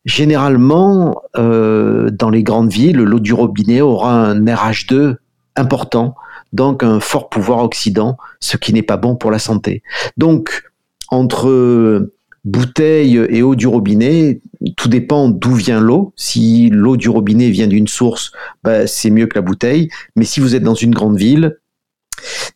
Généralement, 0.05 1.23
euh, 1.39 2.11
dans 2.11 2.29
les 2.29 2.43
grandes 2.43 2.71
villes, 2.71 2.97
l'eau 2.97 3.19
du 3.19 3.33
robinet 3.33 3.81
aura 3.81 4.27
un 4.27 4.45
RH2 4.45 5.15
important, 5.55 6.13
donc 6.53 6.83
un 6.83 6.99
fort 6.99 7.29
pouvoir 7.29 7.63
oxydant, 7.63 8.17
ce 8.39 8.57
qui 8.57 8.73
n'est 8.73 8.83
pas 8.83 8.97
bon 8.97 9.15
pour 9.15 9.31
la 9.31 9.39
santé. 9.39 9.81
Donc, 10.17 10.65
entre 11.11 12.09
bouteille 12.43 13.17
et 13.29 13.41
eau 13.41 13.55
du 13.55 13.67
robinet, 13.67 14.41
tout 14.77 14.89
dépend 14.89 15.29
d'où 15.29 15.53
vient 15.53 15.79
l'eau. 15.79 16.13
Si 16.15 16.69
l'eau 16.71 16.97
du 16.97 17.09
robinet 17.09 17.49
vient 17.49 17.67
d'une 17.67 17.87
source, 17.87 18.31
bah, 18.63 18.87
c'est 18.87 19.09
mieux 19.09 19.27
que 19.27 19.35
la 19.35 19.41
bouteille. 19.41 19.89
Mais 20.15 20.25
si 20.25 20.39
vous 20.39 20.55
êtes 20.55 20.63
dans 20.63 20.75
une 20.75 20.93
grande 20.93 21.17
ville, 21.17 21.57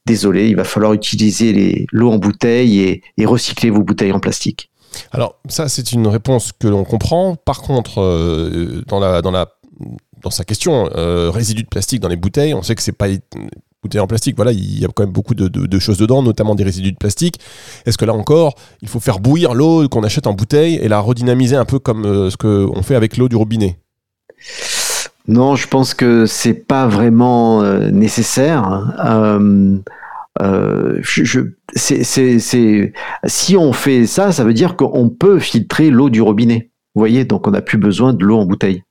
désolé, 0.06 0.48
il 0.50 0.56
va 0.56 0.64
falloir 0.64 0.94
utiliser 0.94 1.86
l'eau 1.92 2.12
en 2.12 2.18
bouteille 2.18 3.02
et, 3.18 3.26
recycler 3.26 3.70
vos 3.70 3.82
bouteilles 3.82 4.12
en 4.12 4.20
plastique. 4.20 4.70
Alors 5.12 5.36
ça, 5.50 5.68
c'est 5.68 5.92
une 5.92 6.08
réponse 6.08 6.52
que 6.52 6.68
l'on 6.68 6.84
comprend. 6.84 7.36
Par 7.36 7.62
contre, 7.62 8.02
euh, 8.02 8.84
dans, 8.88 9.00
la, 9.00 9.22
dans, 9.22 9.32
la, 9.32 9.48
dans 10.22 10.30
sa 10.30 10.46
question, 10.46 10.90
euh, 10.96 11.30
résidus 11.30 11.64
de 11.64 11.68
plastique 11.68 12.00
dans 12.00 12.08
les 12.08 12.16
bouteilles, 12.16 12.54
on 12.54 12.64
sait 12.64 12.76
que 12.76 12.82
c'est 12.82 12.92
pas 12.92 13.10
en 14.00 14.08
plastique, 14.08 14.36
voilà, 14.36 14.52
il 14.52 14.80
y 14.80 14.86
a 14.86 14.88
quand 14.94 15.04
même 15.04 15.14
beaucoup 15.14 15.36
de, 15.36 15.80
choses 15.80 15.98
dedans, 15.98 16.24
notamment 16.24 16.56
des 16.56 16.64
résidus 16.64 16.92
de 16.92 16.98
plastique. 16.98 17.40
Est-ce 17.86 17.98
que 17.98 18.06
là 18.06 18.14
encore, 18.14 18.56
il 18.82 18.88
faut 18.88 19.00
faire 19.00 19.20
bouillir 19.20 19.54
l'eau 19.54 19.88
qu'on 19.90 20.04
achète 20.04 20.28
en 20.28 20.34
bouteille 20.34 20.76
et 20.76 20.88
la 20.88 21.00
redynamiser 21.00 21.56
un 21.56 21.66
peu 21.66 21.80
comme 21.80 22.06
euh, 22.06 22.30
ce 22.30 22.38
qu'on 22.38 22.82
fait 22.82 22.96
avec 22.96 23.18
l'eau 23.18 23.30
du 23.30 23.36
robinet? 23.36 23.78
Non, 25.28 25.56
je 25.56 25.68
pense 25.68 25.94
que 25.94 26.26
c'est 26.26 26.54
pas 26.54 26.88
vraiment 26.88 27.64
euh, 27.64 27.90
nécessaire. 27.90 28.94
Euh, 30.42 31.00
je, 31.02 31.40
si 33.26 33.58
on 33.58 33.74
fait 33.74 34.06
ça, 34.06 34.32
ça 34.32 34.44
veut 34.44 34.54
dire 34.54 34.76
qu'on 34.76 35.10
peut 35.10 35.40
filtrer 35.40 35.90
l'eau 35.90 36.10
du 36.10 36.22
robinet. 36.22 36.70
Vous 36.94 37.00
voyez, 37.00 37.26
donc 37.26 37.48
on 37.48 37.52
n'a 37.52 37.62
plus 37.62 37.78
besoin 37.78 38.14
de 38.14 38.24
l'eau 38.24 38.38
en 38.38 38.46
bouteille. 38.46 38.84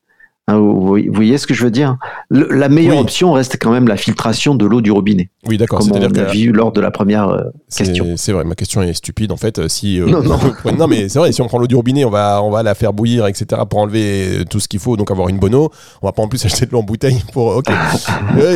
Hein, 0.46 0.58
vous, 0.58 0.98
voyez 1.10 1.38
ce 1.38 1.46
que 1.46 1.54
je 1.54 1.64
veux 1.64 1.70
dire? 1.70 1.96
La 2.30 2.68
meilleure 2.68 2.98
option 2.98 3.32
reste 3.32 3.56
quand 3.58 3.72
même 3.72 3.88
la 3.88 3.96
filtration 3.96 4.54
de 4.54 4.66
l'eau 4.66 4.82
du 4.82 4.90
robinet. 4.90 5.30
Oui, 5.48 5.56
d'accord. 5.56 5.78
Comme 5.78 5.92
on 5.92 6.02
a 6.02 6.24
vu 6.24 6.52
lors 6.52 6.70
de 6.70 6.82
la 6.82 6.90
première 6.90 7.30
euh, 7.30 7.44
question. 7.74 8.14
C'est 8.16 8.32
vrai, 8.32 8.44
ma 8.44 8.54
question 8.54 8.82
est 8.82 8.92
stupide 8.92 9.32
en 9.32 9.38
fait. 9.38 9.68
Si 9.68 9.98
euh, 9.98 10.06
non, 10.06 10.22
non. 10.22 10.38
non, 10.78 10.86
mais 10.86 11.08
c'est 11.08 11.18
vrai. 11.18 11.32
Si 11.32 11.40
on 11.40 11.46
prend 11.46 11.58
l'eau 11.58 11.66
du 11.66 11.74
robinet, 11.74 12.04
on 12.04 12.10
va 12.10 12.42
on 12.42 12.50
va 12.50 12.62
la 12.62 12.74
faire 12.74 12.92
bouillir, 12.92 13.26
etc. 13.26 13.62
pour 13.68 13.78
enlever 13.78 14.44
tout 14.50 14.60
ce 14.60 14.68
qu'il 14.68 14.80
faut, 14.80 14.98
donc 14.98 15.10
avoir 15.10 15.30
une 15.30 15.38
bonne 15.38 15.54
eau. 15.54 15.70
On 16.02 16.06
va 16.06 16.12
pas 16.12 16.22
en 16.22 16.28
plus 16.28 16.44
acheter 16.44 16.66
de 16.66 16.72
l'eau 16.72 16.80
en 16.80 16.82
bouteille 16.82 17.22
pour. 17.32 17.56
Ok. 17.56 17.70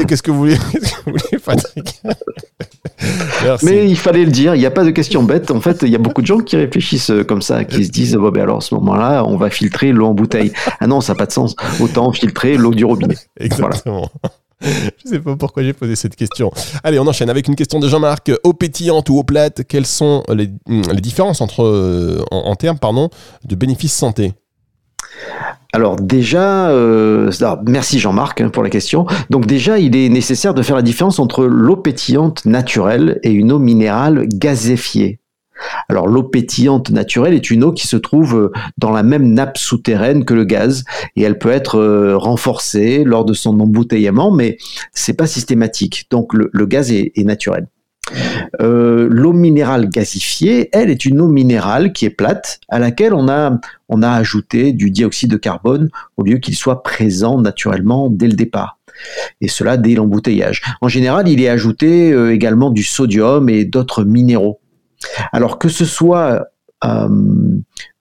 Qu'est-ce 0.06 0.22
que 0.22 0.30
vous 0.30 0.38
voulez, 0.38 0.58
Qu'est-ce 0.72 0.92
que 0.92 1.10
vous 1.10 1.16
voulez, 1.16 1.42
Patrick? 1.42 2.02
Mais 3.62 3.88
il 3.88 3.96
fallait 3.96 4.24
le 4.24 4.30
dire. 4.30 4.54
Il 4.54 4.58
n'y 4.58 4.66
a 4.66 4.70
pas 4.70 4.84
de 4.84 4.90
question 4.90 5.22
bête. 5.22 5.50
En 5.50 5.60
fait, 5.60 5.78
il 5.82 5.88
y 5.88 5.94
a 5.94 5.98
beaucoup 5.98 6.20
de 6.20 6.26
gens 6.26 6.38
qui 6.38 6.56
réfléchissent 6.56 7.10
euh, 7.10 7.24
comme 7.24 7.42
ça, 7.42 7.64
qui 7.64 7.84
se 7.84 7.90
disent 7.90 8.14
bon, 8.14 8.30
ben 8.30 8.42
alors 8.42 8.58
à 8.58 8.60
ce 8.60 8.74
moment-là, 8.74 9.24
on 9.24 9.36
va 9.36 9.50
filtrer 9.50 9.92
l'eau 9.92 10.06
en 10.06 10.14
bouteille. 10.14 10.52
Ah 10.80 10.86
non, 10.86 11.00
ça 11.00 11.12
n'a 11.12 11.16
pas 11.18 11.26
de 11.26 11.32
sens 11.32 11.54
autant 11.80 12.12
filtrer 12.12 12.56
l'eau 12.56 12.72
du 12.74 12.84
robinet. 12.84 13.16
Exactement. 13.40 14.10
Je 14.60 15.08
sais 15.08 15.20
pas 15.20 15.36
pourquoi 15.36 15.62
j'ai 15.62 15.72
posé 15.72 15.94
cette 15.94 16.16
question. 16.16 16.50
Allez, 16.82 16.98
on 16.98 17.06
enchaîne 17.06 17.30
avec 17.30 17.46
une 17.46 17.54
question 17.54 17.78
de 17.78 17.88
Jean-Marc. 17.88 18.32
Eau 18.42 18.52
pétillante 18.52 19.08
ou 19.08 19.18
eau 19.18 19.22
plate, 19.22 19.62
quelles 19.68 19.86
sont 19.86 20.24
les, 20.28 20.50
les 20.66 21.00
différences 21.00 21.40
entre, 21.40 21.62
euh, 21.62 22.24
en, 22.30 22.54
termes 22.56 22.78
pardon, 22.78 23.08
de 23.44 23.54
bénéfices 23.54 23.94
santé? 23.94 24.32
Alors 25.72 25.96
déjà, 25.96 26.70
euh, 26.70 27.30
merci 27.66 27.98
Jean-Marc 27.98 28.40
hein, 28.40 28.48
pour 28.48 28.62
la 28.62 28.70
question. 28.70 29.06
Donc 29.30 29.46
déjà, 29.46 29.78
il 29.78 29.94
est 29.94 30.08
nécessaire 30.08 30.54
de 30.54 30.62
faire 30.62 30.76
la 30.76 30.82
différence 30.82 31.18
entre 31.18 31.44
l'eau 31.44 31.76
pétillante 31.76 32.44
naturelle 32.44 33.20
et 33.22 33.30
une 33.30 33.52
eau 33.52 33.58
minérale 33.58 34.26
gazéfiée. 34.26 35.20
Alors 35.88 36.06
l'eau 36.06 36.22
pétillante 36.22 36.90
naturelle 36.90 37.34
est 37.34 37.50
une 37.50 37.64
eau 37.64 37.72
qui 37.72 37.86
se 37.86 37.96
trouve 37.96 38.36
euh, 38.36 38.52
dans 38.76 38.90
la 38.90 39.02
même 39.02 39.32
nappe 39.32 39.58
souterraine 39.58 40.24
que 40.24 40.34
le 40.34 40.44
gaz 40.44 40.84
et 41.16 41.22
elle 41.22 41.38
peut 41.38 41.50
être 41.50 41.78
euh, 41.78 42.16
renforcée 42.16 43.04
lors 43.04 43.24
de 43.24 43.32
son 43.32 43.58
embouteillement, 43.60 44.30
mais 44.30 44.58
c'est 44.92 45.14
pas 45.14 45.26
systématique. 45.26 46.06
Donc 46.10 46.34
le, 46.34 46.66
gaz 46.66 46.92
est, 46.92 47.12
naturel. 47.24 47.68
Euh, 48.60 49.08
l'eau 49.10 49.32
minérale 49.32 49.88
gazifiée, 49.88 50.68
elle 50.72 50.90
est 50.90 51.04
une 51.04 51.20
eau 51.20 51.28
minérale 51.28 51.92
qui 51.92 52.06
est 52.06 52.10
plate, 52.10 52.60
à 52.68 52.78
laquelle 52.78 53.12
on 53.12 53.28
a, 53.28 53.58
on 53.88 54.02
a 54.02 54.10
ajouté 54.10 54.72
du 54.72 54.90
dioxyde 54.90 55.30
de 55.30 55.36
carbone 55.36 55.90
au 56.16 56.22
lieu 56.22 56.38
qu'il 56.38 56.54
soit 56.54 56.82
présent 56.82 57.38
naturellement 57.38 58.08
dès 58.10 58.28
le 58.28 58.34
départ. 58.34 58.78
Et 59.40 59.48
cela 59.48 59.76
dès 59.76 59.94
l'embouteillage. 59.94 60.62
En 60.80 60.88
général, 60.88 61.28
il 61.28 61.40
est 61.40 61.48
ajouté 61.48 62.10
également 62.30 62.70
du 62.70 62.82
sodium 62.82 63.48
et 63.48 63.64
d'autres 63.64 64.04
minéraux. 64.04 64.60
Alors 65.32 65.58
que 65.58 65.68
ce 65.68 65.84
soit 65.84 66.48
euh, 66.84 67.08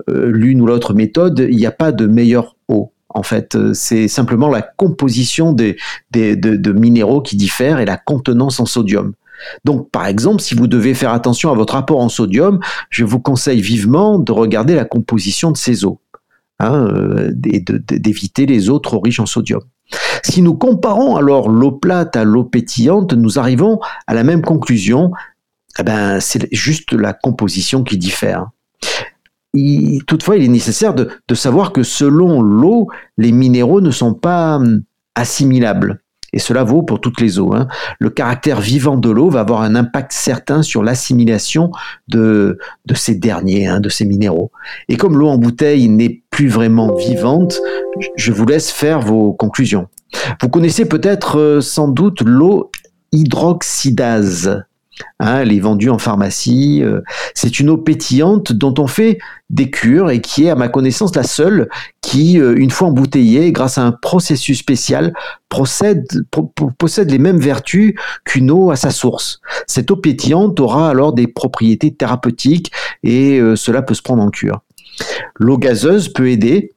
euh, 0.10 0.32
l'une 0.32 0.62
ou 0.62 0.68
l'autre 0.68 0.94
méthode, 0.94 1.46
il 1.50 1.56
n'y 1.58 1.66
a 1.66 1.72
pas 1.72 1.92
de 1.92 2.06
meilleure 2.06 2.56
eau. 2.68 2.94
En 3.10 3.24
fait, 3.24 3.58
c'est 3.74 4.08
simplement 4.08 4.50
la 4.50 4.62
composition 4.62 5.51
des, 5.51 5.77
de, 6.12 6.72
minéraux 6.72 7.22
qui 7.22 7.36
diffère 7.36 7.80
et 7.80 7.86
la 7.86 7.98
contenance 7.98 8.60
en 8.60 8.66
sodium. 8.66 9.13
Donc, 9.66 9.89
par 9.92 10.06
exemple, 10.08 10.42
si 10.42 10.56
vous 10.56 10.68
devez 10.68 10.94
faire 10.94 11.12
attention 11.12 11.51
à 11.51 11.56
votre 11.56 11.74
rapport 11.74 12.00
en 12.00 12.10
sodium, 12.10 12.60
je 12.89 13.06
vous 13.06 13.20
conseille 13.20 13.62
vivement 13.62 14.20
de 14.20 14.32
regarder 14.32 14.75
la 14.75 14.86
composition 14.86 15.51
de 15.51 15.58
ces 15.58 15.86
eaux 15.86 16.00
hein, 16.60 16.88
euh, 16.94 17.32
et 17.46 17.60
d'éviter 17.62 18.46
les 18.46 18.70
eaux 18.70 18.80
trop 18.80 19.00
riches 19.00 19.20
en 19.20 19.25
sodium. 19.25 19.62
Si 20.24 20.42
nous 20.42 20.56
comparons 20.56 21.16
alors 21.16 21.50
l'eau 21.50 21.72
plate 21.72 22.16
à 22.16 22.24
l'eau 22.24 22.44
pétillante, 22.44 23.13
nous 23.13 23.39
arrivons 23.39 23.80
à 24.06 24.13
la 24.13 24.24
même 24.24 24.42
conclusion, 24.42 25.12
eh 25.79 25.84
ben, 25.84 26.19
c'est 26.19 26.48
juste 26.51 26.93
la 26.93 27.13
composition 27.13 27.84
qui 27.84 27.98
diffère. 27.98 28.50
toutefois, 30.07 30.38
il 30.38 30.43
est 30.43 30.50
nécessaire 30.50 30.93
de, 30.93 31.36
savoir 31.36 31.72
que 31.72 31.84
selon 31.84 32.41
l'eau, 32.41 32.89
les 33.17 33.31
minéraux 33.31 33.81
ne 33.81 33.91
sont 33.91 34.13
pas 34.13 34.57
hum, 34.57 34.84
assimilables. 35.15 36.01
Et 36.34 36.39
cela 36.39 36.63
vaut 36.63 36.84
pour 36.84 37.00
toutes 37.00 37.22
les 37.22 37.39
eaux. 37.39 37.53
Hein. 37.53 37.67
Le 38.00 38.10
caractère 38.10 38.60
vivant 38.60 38.98
de 38.98 39.10
l'eau 39.10 39.29
va 39.29 39.39
avoir 39.39 39.62
un 39.62 39.75
impact 39.75 40.12
certain 40.12 40.62
sur 40.62 40.84
l'assimilation 40.84 41.72
de, 42.10 42.57
ces 42.93 43.15
derniers, 43.15 43.67
hein, 43.67 43.79
de 43.79 43.89
ces 43.89 44.05
minéraux. 44.05 44.51
Et 44.89 44.98
comme 44.98 45.17
l'eau 45.17 45.29
en 45.29 45.38
bouteille 45.38 45.88
n'est 45.88 46.22
plus 46.29 46.50
vraiment 46.50 46.93
vivante, 46.93 47.60
je 48.17 48.31
vous 48.31 48.46
laisse 48.46 48.72
faire 48.72 49.00
vos 49.00 49.34
conclusions. 49.34 49.88
Vous 50.41 50.50
connaissez 50.50 50.86
peut-être 50.86 51.39
euh, 51.39 51.62
sans 51.62 51.88
doute 51.88 52.22
l'eau 52.22 52.72
hydroxydase. 53.13 54.63
Hein, 55.20 55.42
elle 55.42 55.51
est 55.51 55.60
vendue 55.60 55.89
en 55.89 55.98
pharmacie. 55.98 56.82
Euh, 56.84 57.01
c'est 57.34 57.60
une 57.60 57.70
eau 57.70 57.77
pétillante 57.77 58.54
dont 58.54 58.74
on 58.77 58.88
fait 58.88 59.20
des 59.50 59.70
cures 59.70 60.10
et 60.10 60.22
qui 60.22 60.46
est, 60.46 60.50
à 60.50 60.56
ma 60.56 60.68
connaissance, 60.68 61.16
la 61.16 61.24
seule 61.24 61.70
qui, 62.01 62.39
euh, 62.39 62.56
une 62.58 62.72
fois 62.72 62.88
embouteillée, 62.89 63.51
grâce 63.51 63.77
à 63.77 63.84
un 63.84 63.92
processus 63.92 64.60
spécial, 64.60 65.13
possède 65.50 66.06
les 67.08 67.18
mêmes 67.18 67.39
vertus 67.39 67.96
qu'une 68.25 68.51
eau 68.51 68.72
à 68.72 68.75
sa 68.75 68.92
source. 68.92 69.39
Cette 69.68 69.92
eau 69.92 69.98
pétillante 69.98 70.60
aura 70.60 70.89
alors 70.89 71.13
des 71.13 71.27
propriétés 71.27 71.94
thérapeutiques 71.94 72.72
et 73.04 73.39
euh, 73.39 73.56
cela 73.56 73.82
peut 73.82 73.94
se 73.94 74.01
prendre 74.01 74.24
en 74.24 74.30
cure. 74.30 74.62
L'eau 75.36 75.58
gazeuse 75.58 76.10
peut 76.10 76.30
aider, 76.30 76.74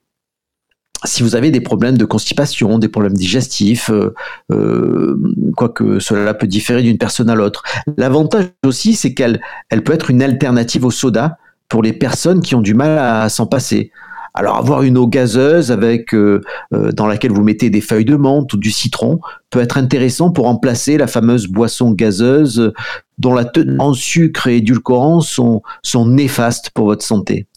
si 1.04 1.23
vous 1.23 1.35
avez 1.35 1.50
des 1.50 1.61
problèmes 1.61 1.97
de 1.97 2.04
constipation, 2.04 2.78
des 2.78 2.88
problèmes 2.88 3.14
digestifs, 3.14 3.90
euh, 3.90 4.14
euh, 4.52 5.16
quoique 5.57 5.99
cela 5.99 6.35
peut 6.35 6.47
différer 6.47 6.83
d'une 6.83 6.99
personne 6.99 7.30
à 7.30 7.35
l'autre. 7.35 7.62
L'avantage 7.97 8.47
aussi, 8.64 8.95
c'est 8.95 9.14
qu'elle 9.14 9.40
elle 9.71 9.83
peut 9.83 9.95
être 9.95 10.11
une 10.11 10.23
alternative 10.23 10.85
au 10.85 10.90
soda 10.90 11.38
pour 11.69 11.83
les 11.83 11.92
personnes 11.92 12.40
qui 12.40 12.54
ont 12.54 12.61
du 12.61 12.75
mal 12.75 12.99
à, 12.99 13.28
s'en 13.28 13.47
passer. 13.47 13.92
Alors 14.35 14.57
avoir 14.57 14.83
une 14.83 14.97
eau 14.97 15.09
gazeuse 15.09 15.73
avec 15.73 16.14
euh, 16.14 16.40
dans 16.71 17.09
laquelle 17.09 17.33
vous 17.33 17.42
mettez 17.42 17.69
des 17.69 17.80
feuilles 17.80 18.04
de 18.04 18.14
menthe 18.14 18.52
ou 18.52 18.59
du 18.59 18.71
citron 18.71 19.19
peut 19.50 19.61
être 19.61 19.76
intéressant 19.76 20.30
pour 20.30 20.45
remplacer 20.45 20.99
la 20.99 21.09
fameuse 21.09 21.49
boisson 21.49 21.90
gazeuse 21.90 22.73
dont 23.19 23.35
la 23.35 23.45
teneur 23.45 23.80
en 23.80 23.92
sucre 23.92 24.47
et 24.47 24.59
édulcorants 24.59 25.21
sont, 25.21 25.62
sont 25.83 26.07
néfastes 26.07 26.71
pour 26.71 26.87
votre 26.87 27.04
santé. 27.04 27.49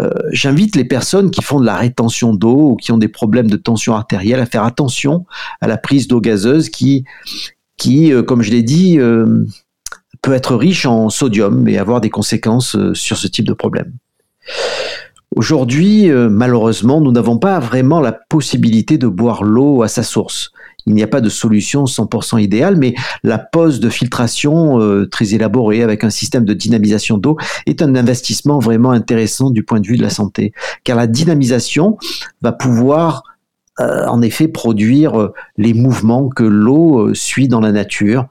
Euh, 0.00 0.10
j'invite 0.32 0.76
les 0.76 0.84
personnes 0.84 1.30
qui 1.30 1.42
font 1.42 1.60
de 1.60 1.66
la 1.66 1.76
rétention 1.76 2.34
d'eau 2.34 2.70
ou 2.70 2.76
qui 2.76 2.92
ont 2.92 2.98
des 2.98 3.08
problèmes 3.08 3.50
de 3.50 3.56
tension 3.56 3.94
artérielle 3.94 4.40
à 4.40 4.46
faire 4.46 4.64
attention 4.64 5.26
à 5.60 5.68
la 5.68 5.76
prise 5.76 6.08
d'eau 6.08 6.20
gazeuse 6.20 6.68
qui, 6.68 7.04
euh, 7.88 8.22
comme 8.22 8.42
je 8.42 8.50
l'ai 8.50 8.62
dit, 8.62 8.98
euh, 8.98 9.44
peut 10.22 10.32
être 10.32 10.54
riche 10.56 10.86
en 10.86 11.10
sodium 11.10 11.66
et 11.68 11.78
avoir 11.78 12.00
des 12.00 12.10
conséquences 12.10 12.76
sur 12.94 13.16
ce 13.16 13.26
type 13.26 13.46
de 13.46 13.54
problème. 13.54 13.92
Aujourd'hui, 15.34 16.10
malheureusement, 16.10 17.00
nous 17.00 17.10
n'avons 17.10 17.38
pas 17.38 17.58
vraiment 17.58 18.00
la 18.00 18.12
possibilité 18.12 18.98
de 18.98 19.06
boire 19.08 19.42
l'eau 19.42 19.82
à 19.82 19.88
sa 19.88 20.02
source 20.02 20.52
il 20.86 20.94
n'y 20.94 21.02
a 21.02 21.06
pas 21.06 21.20
de 21.20 21.28
solution 21.28 21.84
100% 21.84 22.40
idéale, 22.40 22.76
mais 22.76 22.94
la 23.22 23.38
pose 23.38 23.80
de 23.80 23.88
filtration 23.88 24.80
euh, 24.80 25.06
très 25.06 25.34
élaborée 25.34 25.82
avec 25.82 26.04
un 26.04 26.10
système 26.10 26.44
de 26.44 26.54
dynamisation 26.54 27.18
d'eau 27.18 27.36
est 27.66 27.82
un 27.82 27.94
investissement 27.94 28.58
vraiment 28.58 28.90
intéressant 28.90 29.50
du 29.50 29.62
point 29.62 29.80
de 29.80 29.86
vue 29.86 29.96
de 29.96 30.02
la 30.02 30.10
santé, 30.10 30.52
car 30.84 30.96
la 30.96 31.06
dynamisation 31.06 31.96
va 32.40 32.52
pouvoir 32.52 33.22
euh, 33.80 34.06
en 34.06 34.20
effet 34.20 34.48
produire 34.48 35.18
euh, 35.18 35.32
les 35.56 35.72
mouvements 35.72 36.28
que 36.28 36.44
l'eau 36.44 37.14
suit 37.14 37.48
dans 37.48 37.60
la 37.60 37.72
nature 37.72 38.26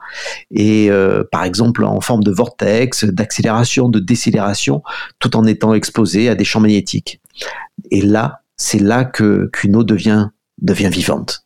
et 0.52 0.90
par 1.32 1.44
exemple 1.44 1.84
en 1.84 2.02
forme 2.02 2.24
de 2.24 2.32
vortex, 2.32 3.06
d'accélération, 3.06 3.90
de 3.90 4.00
décélération, 4.00 4.84
tout 5.20 5.36
en 5.36 5.46
étant 5.46 5.74
exposé 5.74 6.30
à 6.30 6.36
des 6.36 6.44
champs 6.44 6.60
magnétiques. 6.60 7.22
Et 7.90 8.02
là, 8.02 8.42
c'est 8.58 8.80
là 8.80 9.04
que 9.04 9.50
qu'une 9.52 9.76
eau 9.76 9.84
devient 9.84 10.30
vivante. 10.62 11.46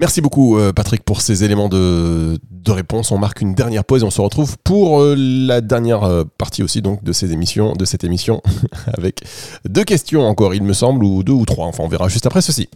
Merci 0.00 0.22
beaucoup 0.22 0.58
euh, 0.58 0.72
Patrick 0.72 1.02
pour 1.02 1.20
ces 1.20 1.44
éléments 1.44 1.68
de, 1.68 2.40
réponse. 2.66 3.10
On 3.10 3.18
marque 3.18 3.42
une 3.42 3.52
dernière 3.52 3.84
pause 3.84 4.02
et 4.02 4.06
on 4.06 4.10
se 4.10 4.22
retrouve 4.22 4.56
pour 4.64 5.02
euh, 5.02 5.14
la 5.18 5.60
dernière 5.60 6.04
euh, 6.04 6.24
partie 6.38 6.62
aussi 6.62 6.80
donc 6.80 7.04
de 7.04 7.12
ces 7.12 7.32
émissions, 7.32 7.74
de 7.74 7.84
cette 7.84 8.02
émission 8.02 8.40
avec 8.96 9.22
deux 9.68 9.84
questions 9.84 10.22
encore, 10.22 10.54
il 10.54 10.62
me 10.62 10.72
semble, 10.72 11.04
ou 11.04 11.22
deux 11.22 11.34
ou 11.34 11.44
trois. 11.44 11.66
Enfin, 11.66 11.82
on 11.82 11.88
verra 11.88 12.08
juste 12.08 12.24
après 12.24 12.40
ceci. 12.40 12.70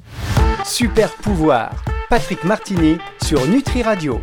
Super 0.66 1.10
pouvoir, 1.14 1.82
Patrick 2.10 2.44
Martini 2.44 2.98
sur 3.24 3.46
Nutri 3.46 3.82
Radio. 3.82 4.20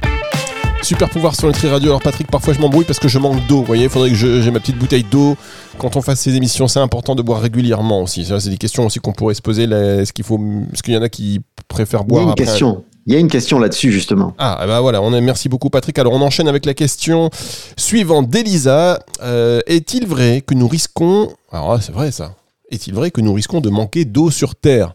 Super 0.84 1.10
pouvoir 1.10 1.36
sur 1.36 1.48
Nutri 1.48 1.70
Radio. 1.70 1.90
Alors 1.90 2.02
Patrick, 2.02 2.30
parfois 2.30 2.54
je 2.54 2.60
m'embrouille 2.60 2.86
parce 2.86 3.00
que 3.00 3.08
je 3.08 3.18
manque 3.18 3.48
d'eau. 3.48 3.60
Vous 3.60 3.66
voyez, 3.66 3.86
il 3.86 3.90
faudrait 3.90 4.10
que 4.10 4.16
j'ai 4.16 4.52
ma 4.52 4.60
petite 4.60 4.78
bouteille 4.78 5.06
d'eau. 5.10 5.38
Quand 5.80 5.96
on 5.96 6.02
fasse 6.02 6.20
ces 6.20 6.36
émissions, 6.36 6.68
c'est 6.68 6.80
important 6.80 7.16
de 7.16 7.24
boire 7.24 7.42
régulièrement 7.42 8.04
aussi. 8.04 8.26
C'est 8.26 8.50
des 8.50 8.58
questions 8.58 8.86
aussi 8.86 9.00
qu'on 9.00 9.14
pourrait 9.14 9.34
se 9.34 9.42
poser. 9.42 9.64
Est-ce 9.64 10.14
qu'il 10.14 10.26
faut, 10.26 10.40
est-ce 10.72 10.84
qu'il 10.84 10.94
y 10.94 10.98
en 10.98 11.02
a 11.02 11.10
qui 11.10 11.42
préfèrent 11.68 12.04
boire 12.04 12.22
Il 12.22 12.26
y 12.26 12.28
a 12.28 12.32
une 12.32 12.36
question. 12.36 12.84
Il 13.08 13.14
y 13.14 13.16
a 13.16 13.20
une 13.20 13.30
question 13.30 13.58
là-dessus 13.58 13.92
justement. 13.92 14.36
Ah 14.38 14.64
bah 14.68 14.80
voilà, 14.80 15.02
on 15.02 15.10
merci 15.22 15.50
beaucoup 15.50 15.70
Patrick. 15.70 15.98
Alors 15.98 16.14
on 16.14 16.22
enchaîne 16.22 16.48
avec 16.48 16.66
la 16.66 16.74
question 16.74 17.30
suivante 17.76 18.30
d'Elisa. 18.30 19.00
Euh, 19.24 19.60
est-il 19.66 20.06
vrai 20.06 20.42
que 20.42 20.54
nous 20.54 20.68
risquons, 20.68 21.30
alors 21.52 21.82
c'est 21.82 21.94
vrai 21.94 22.12
ça, 22.12 22.36
est-il 22.70 22.94
vrai 22.94 23.10
que 23.10 23.22
nous 23.22 23.34
risquons 23.34 23.60
de 23.60 23.70
manquer 23.70 24.06
d'eau 24.06 24.30
sur 24.30 24.56
Terre? 24.56 24.94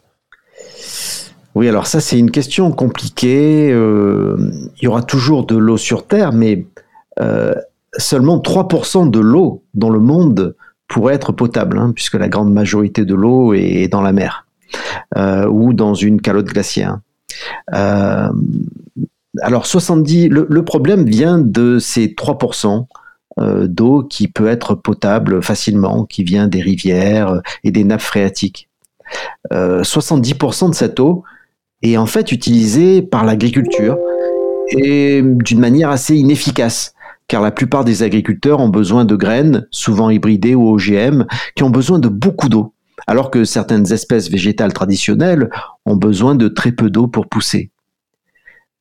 Oui, 1.53 1.67
alors 1.67 1.87
ça 1.87 1.99
c'est 1.99 2.17
une 2.17 2.31
question 2.31 2.71
compliquée. 2.71 3.71
Euh, 3.71 4.37
il 4.77 4.85
y 4.85 4.87
aura 4.87 5.01
toujours 5.01 5.45
de 5.45 5.57
l'eau 5.57 5.77
sur 5.77 6.07
Terre, 6.07 6.31
mais 6.31 6.65
euh, 7.19 7.53
seulement 7.97 8.37
3% 8.37 9.09
de 9.09 9.19
l'eau 9.19 9.63
dans 9.73 9.89
le 9.89 9.99
monde 9.99 10.55
pourrait 10.87 11.15
être 11.15 11.33
potable, 11.33 11.77
hein, 11.77 11.91
puisque 11.93 12.13
la 12.13 12.29
grande 12.29 12.53
majorité 12.53 13.03
de 13.03 13.15
l'eau 13.15 13.53
est 13.53 13.89
dans 13.89 14.01
la 14.01 14.13
mer. 14.13 14.45
ou 15.49 15.73
dans 15.73 15.93
une 15.93 16.21
calotte 16.21 16.45
glaciaire. 16.45 16.99
Alors 19.41 19.65
70, 19.65 20.29
le, 20.29 20.47
le, 20.49 20.65
problème 20.65 21.05
vient 21.05 21.37
de 21.37 21.79
ces 21.79 22.07
3% 22.07 22.85
d'eau 23.67 24.03
qui 24.03 24.27
peut 24.27 24.47
être 24.47 24.73
potable 24.73 25.43
facilement, 25.43 26.05
qui 26.05 26.23
vient 26.23 26.47
des 26.47 26.61
rivières 26.61 27.41
et 27.63 27.69
des 27.69 27.83
nappes 27.83 28.01
phréatiques. 28.01 28.67
70% 29.51 30.71
de 30.71 30.75
cette 30.75 30.99
eau 30.99 31.23
est 31.83 31.97
en 31.97 32.07
fait 32.07 32.31
utilisée 32.31 33.03
par 33.03 33.23
l'agriculture 33.25 33.97
et 34.69 35.21
d'une 35.23 35.59
manière 35.59 35.91
assez 35.91 36.15
inefficace 36.15 36.95
car 37.27 37.41
la 37.41 37.51
plupart 37.51 37.83
des 37.83 38.03
agriculteurs 38.03 38.59
ont 38.59 38.69
besoin 38.69 39.05
de 39.05 39.15
graines, 39.15 39.67
souvent 39.69 40.09
hybridées 40.09 40.55
ou 40.55 40.69
OGM, 40.69 41.25
qui 41.55 41.63
ont 41.63 41.69
besoin 41.69 41.99
de 41.99 42.07
beaucoup 42.07 42.49
d'eau, 42.49 42.73
alors 43.07 43.31
que 43.31 43.45
certaines 43.45 43.91
espèces 43.91 44.29
végétales 44.29 44.73
traditionnelles 44.73 45.49
ont 45.85 45.95
besoin 45.95 46.35
de 46.35 46.47
très 46.47 46.71
peu 46.71 46.89
d'eau 46.89 47.07
pour 47.07 47.27
pousser. 47.27 47.71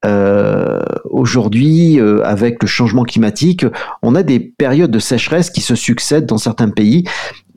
Euh, 0.05 0.83
aujourd'hui, 1.05 1.99
euh, 2.01 2.23
avec 2.25 2.63
le 2.63 2.69
changement 2.69 3.05
climatique, 3.05 3.65
on 4.03 4.15
a 4.15 4.23
des 4.23 4.39
périodes 4.41 4.91
de 4.91 4.99
sécheresse 4.99 5.51
qui 5.51 5.61
se 5.61 5.75
succèdent 5.75 6.27
dans 6.27 6.39
certains 6.39 6.69
pays, 6.69 7.05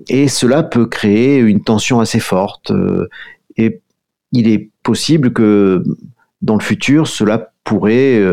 et 0.07 0.27
cela 0.27 0.63
peut 0.63 0.85
créer 0.85 1.39
une 1.39 1.61
tension 1.61 1.99
assez 1.99 2.19
forte. 2.19 2.71
Euh, 2.71 3.07
et 3.57 3.81
il 4.31 4.47
est 4.47 4.69
possible 4.83 5.33
que 5.33 5.83
dans 6.41 6.55
le 6.55 6.63
futur, 6.63 7.07
cela 7.07 7.51
pourrait 7.65 8.23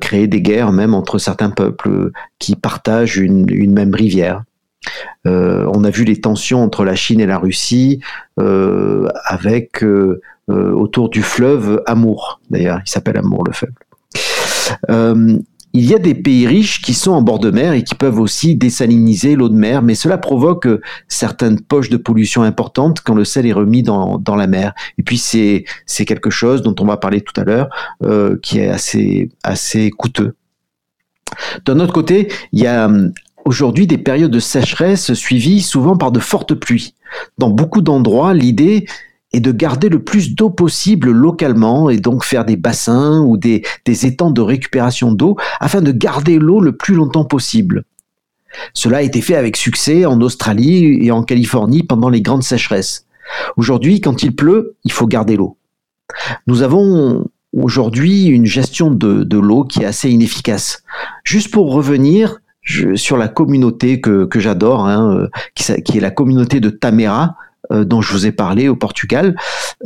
créer 0.00 0.28
des 0.28 0.42
guerres 0.42 0.70
même 0.70 0.94
entre 0.94 1.18
certains 1.18 1.50
peuples 1.50 2.10
qui 2.38 2.54
partagent 2.54 3.16
une, 3.16 3.72
même 3.72 3.94
rivière. 3.94 4.44
Euh, 5.26 5.68
on 5.72 5.84
a 5.84 5.90
vu 5.90 6.04
les 6.04 6.20
tensions 6.20 6.62
entre 6.62 6.84
la 6.84 6.94
Chine 6.94 7.20
et 7.20 7.26
la 7.26 7.38
Russie 7.38 8.00
avec 8.36 9.84
autour 10.48 11.08
du 11.08 11.22
fleuve 11.22 11.82
Amour. 11.86 12.40
D'ailleurs, 12.50 12.80
il 12.84 12.90
s'appelle 12.90 13.16
Amour 13.16 13.44
le 13.44 13.52
fleuve. 13.52 13.72
Il 15.74 15.86
y 15.86 15.94
a 15.94 15.98
des 15.98 16.14
pays 16.14 16.46
riches 16.46 16.82
qui 16.82 16.92
sont 16.92 17.12
en 17.12 17.22
bord 17.22 17.38
de 17.38 17.50
mer 17.50 17.72
et 17.72 17.82
qui 17.82 17.94
peuvent 17.94 18.20
aussi 18.20 18.56
désaliniser 18.56 19.36
l'eau 19.36 19.48
de 19.48 19.54
mer, 19.54 19.80
mais 19.80 19.94
cela 19.94 20.18
provoque 20.18 20.66
euh, 20.66 20.82
certaines 21.08 21.60
poches 21.60 21.88
de 21.88 21.96
pollution 21.96 22.42
importantes 22.42 23.00
quand 23.00 23.14
le 23.14 23.24
sel 23.24 23.46
est 23.46 23.54
remis 23.54 23.82
dans, 23.82 24.18
dans 24.18 24.36
la 24.36 24.46
mer. 24.46 24.74
Et 24.98 25.02
puis 25.02 25.16
c'est 25.16 25.64
quelque 26.04 26.28
chose 26.28 26.62
dont 26.62 26.74
on 26.78 26.84
va 26.84 26.98
parler 26.98 27.22
tout 27.22 27.38
à 27.40 27.44
l'heure, 27.44 27.70
euh, 28.02 28.38
qui 28.42 28.58
est 28.58 28.68
assez 28.68 29.30
assez 29.42 29.90
coûteux. 29.90 30.34
D'un 31.64 31.80
autre 31.80 31.94
côté, 31.94 32.30
il 32.52 32.60
y 32.60 32.66
a 32.66 32.84
hum, 32.84 33.12
aujourd'hui 33.44 33.86
des 33.86 33.98
périodes 33.98 34.30
de 34.30 34.40
sécheresse 34.40 35.14
suivies 35.14 35.62
souvent 35.62 35.96
par 35.96 36.12
de 36.12 36.20
fortes 36.20 36.54
pluies. 36.54 36.94
Dans 37.38 37.50
beaucoup 37.50 37.82
d'endroits, 37.82 38.34
l'idée 38.34 38.86
et 39.32 39.40
de 39.40 39.52
garder 39.52 39.88
le 39.88 40.02
plus 40.02 40.34
d'eau 40.34 40.50
possible 40.50 41.10
localement 41.10 41.88
et 41.88 41.98
donc 41.98 42.24
faire 42.24 42.44
des 42.44 42.56
bassins 42.56 43.20
ou 43.20 43.36
des, 43.36 43.62
étangs 43.86 44.30
de 44.30 44.42
récupération 44.42 45.12
d'eau 45.12 45.36
afin 45.60 45.80
de 45.80 45.92
garder 45.92 46.38
l'eau 46.38 46.60
le 46.60 46.76
plus 46.76 46.94
longtemps 46.94 47.24
possible. 47.24 47.84
Cela 48.74 48.98
a 48.98 49.02
été 49.02 49.22
fait 49.22 49.36
avec 49.36 49.56
succès 49.56 50.04
en 50.04 50.20
Australie 50.20 50.98
et 51.00 51.10
en 51.10 51.22
Californie 51.22 51.82
pendant 51.82 52.10
les 52.10 52.20
grandes 52.20 52.42
sécheresses. 52.42 53.06
Aujourd'hui, 53.56 54.02
quand 54.02 54.22
il 54.22 54.36
pleut, 54.36 54.76
il 54.84 54.92
faut 54.92 55.06
garder 55.06 55.36
l'eau. 55.36 55.56
Nous 56.46 56.60
avons 56.60 57.30
aujourd'hui 57.56 58.26
une 58.26 58.44
gestion 58.44 58.90
de 58.90 59.38
l'eau 59.38 59.64
qui 59.64 59.82
est 59.82 59.86
assez 59.86 60.10
inefficace. 60.10 60.82
Juste 61.24 61.50
pour 61.50 61.72
revenir 61.72 62.41
sur 62.64 63.16
la 63.16 63.28
communauté 63.28 64.00
que, 64.00 64.24
que 64.24 64.40
j'adore, 64.40 64.86
hein, 64.86 65.16
euh, 65.16 65.28
qui, 65.54 65.72
qui, 65.82 65.98
est 65.98 66.00
la 66.00 66.10
communauté 66.10 66.60
de 66.60 66.70
Tamera, 66.70 67.36
euh, 67.70 67.84
dont 67.84 68.02
je 68.02 68.12
vous 68.12 68.26
ai 68.26 68.32
parlé 68.32 68.68
au 68.68 68.74
Portugal. 68.74 69.36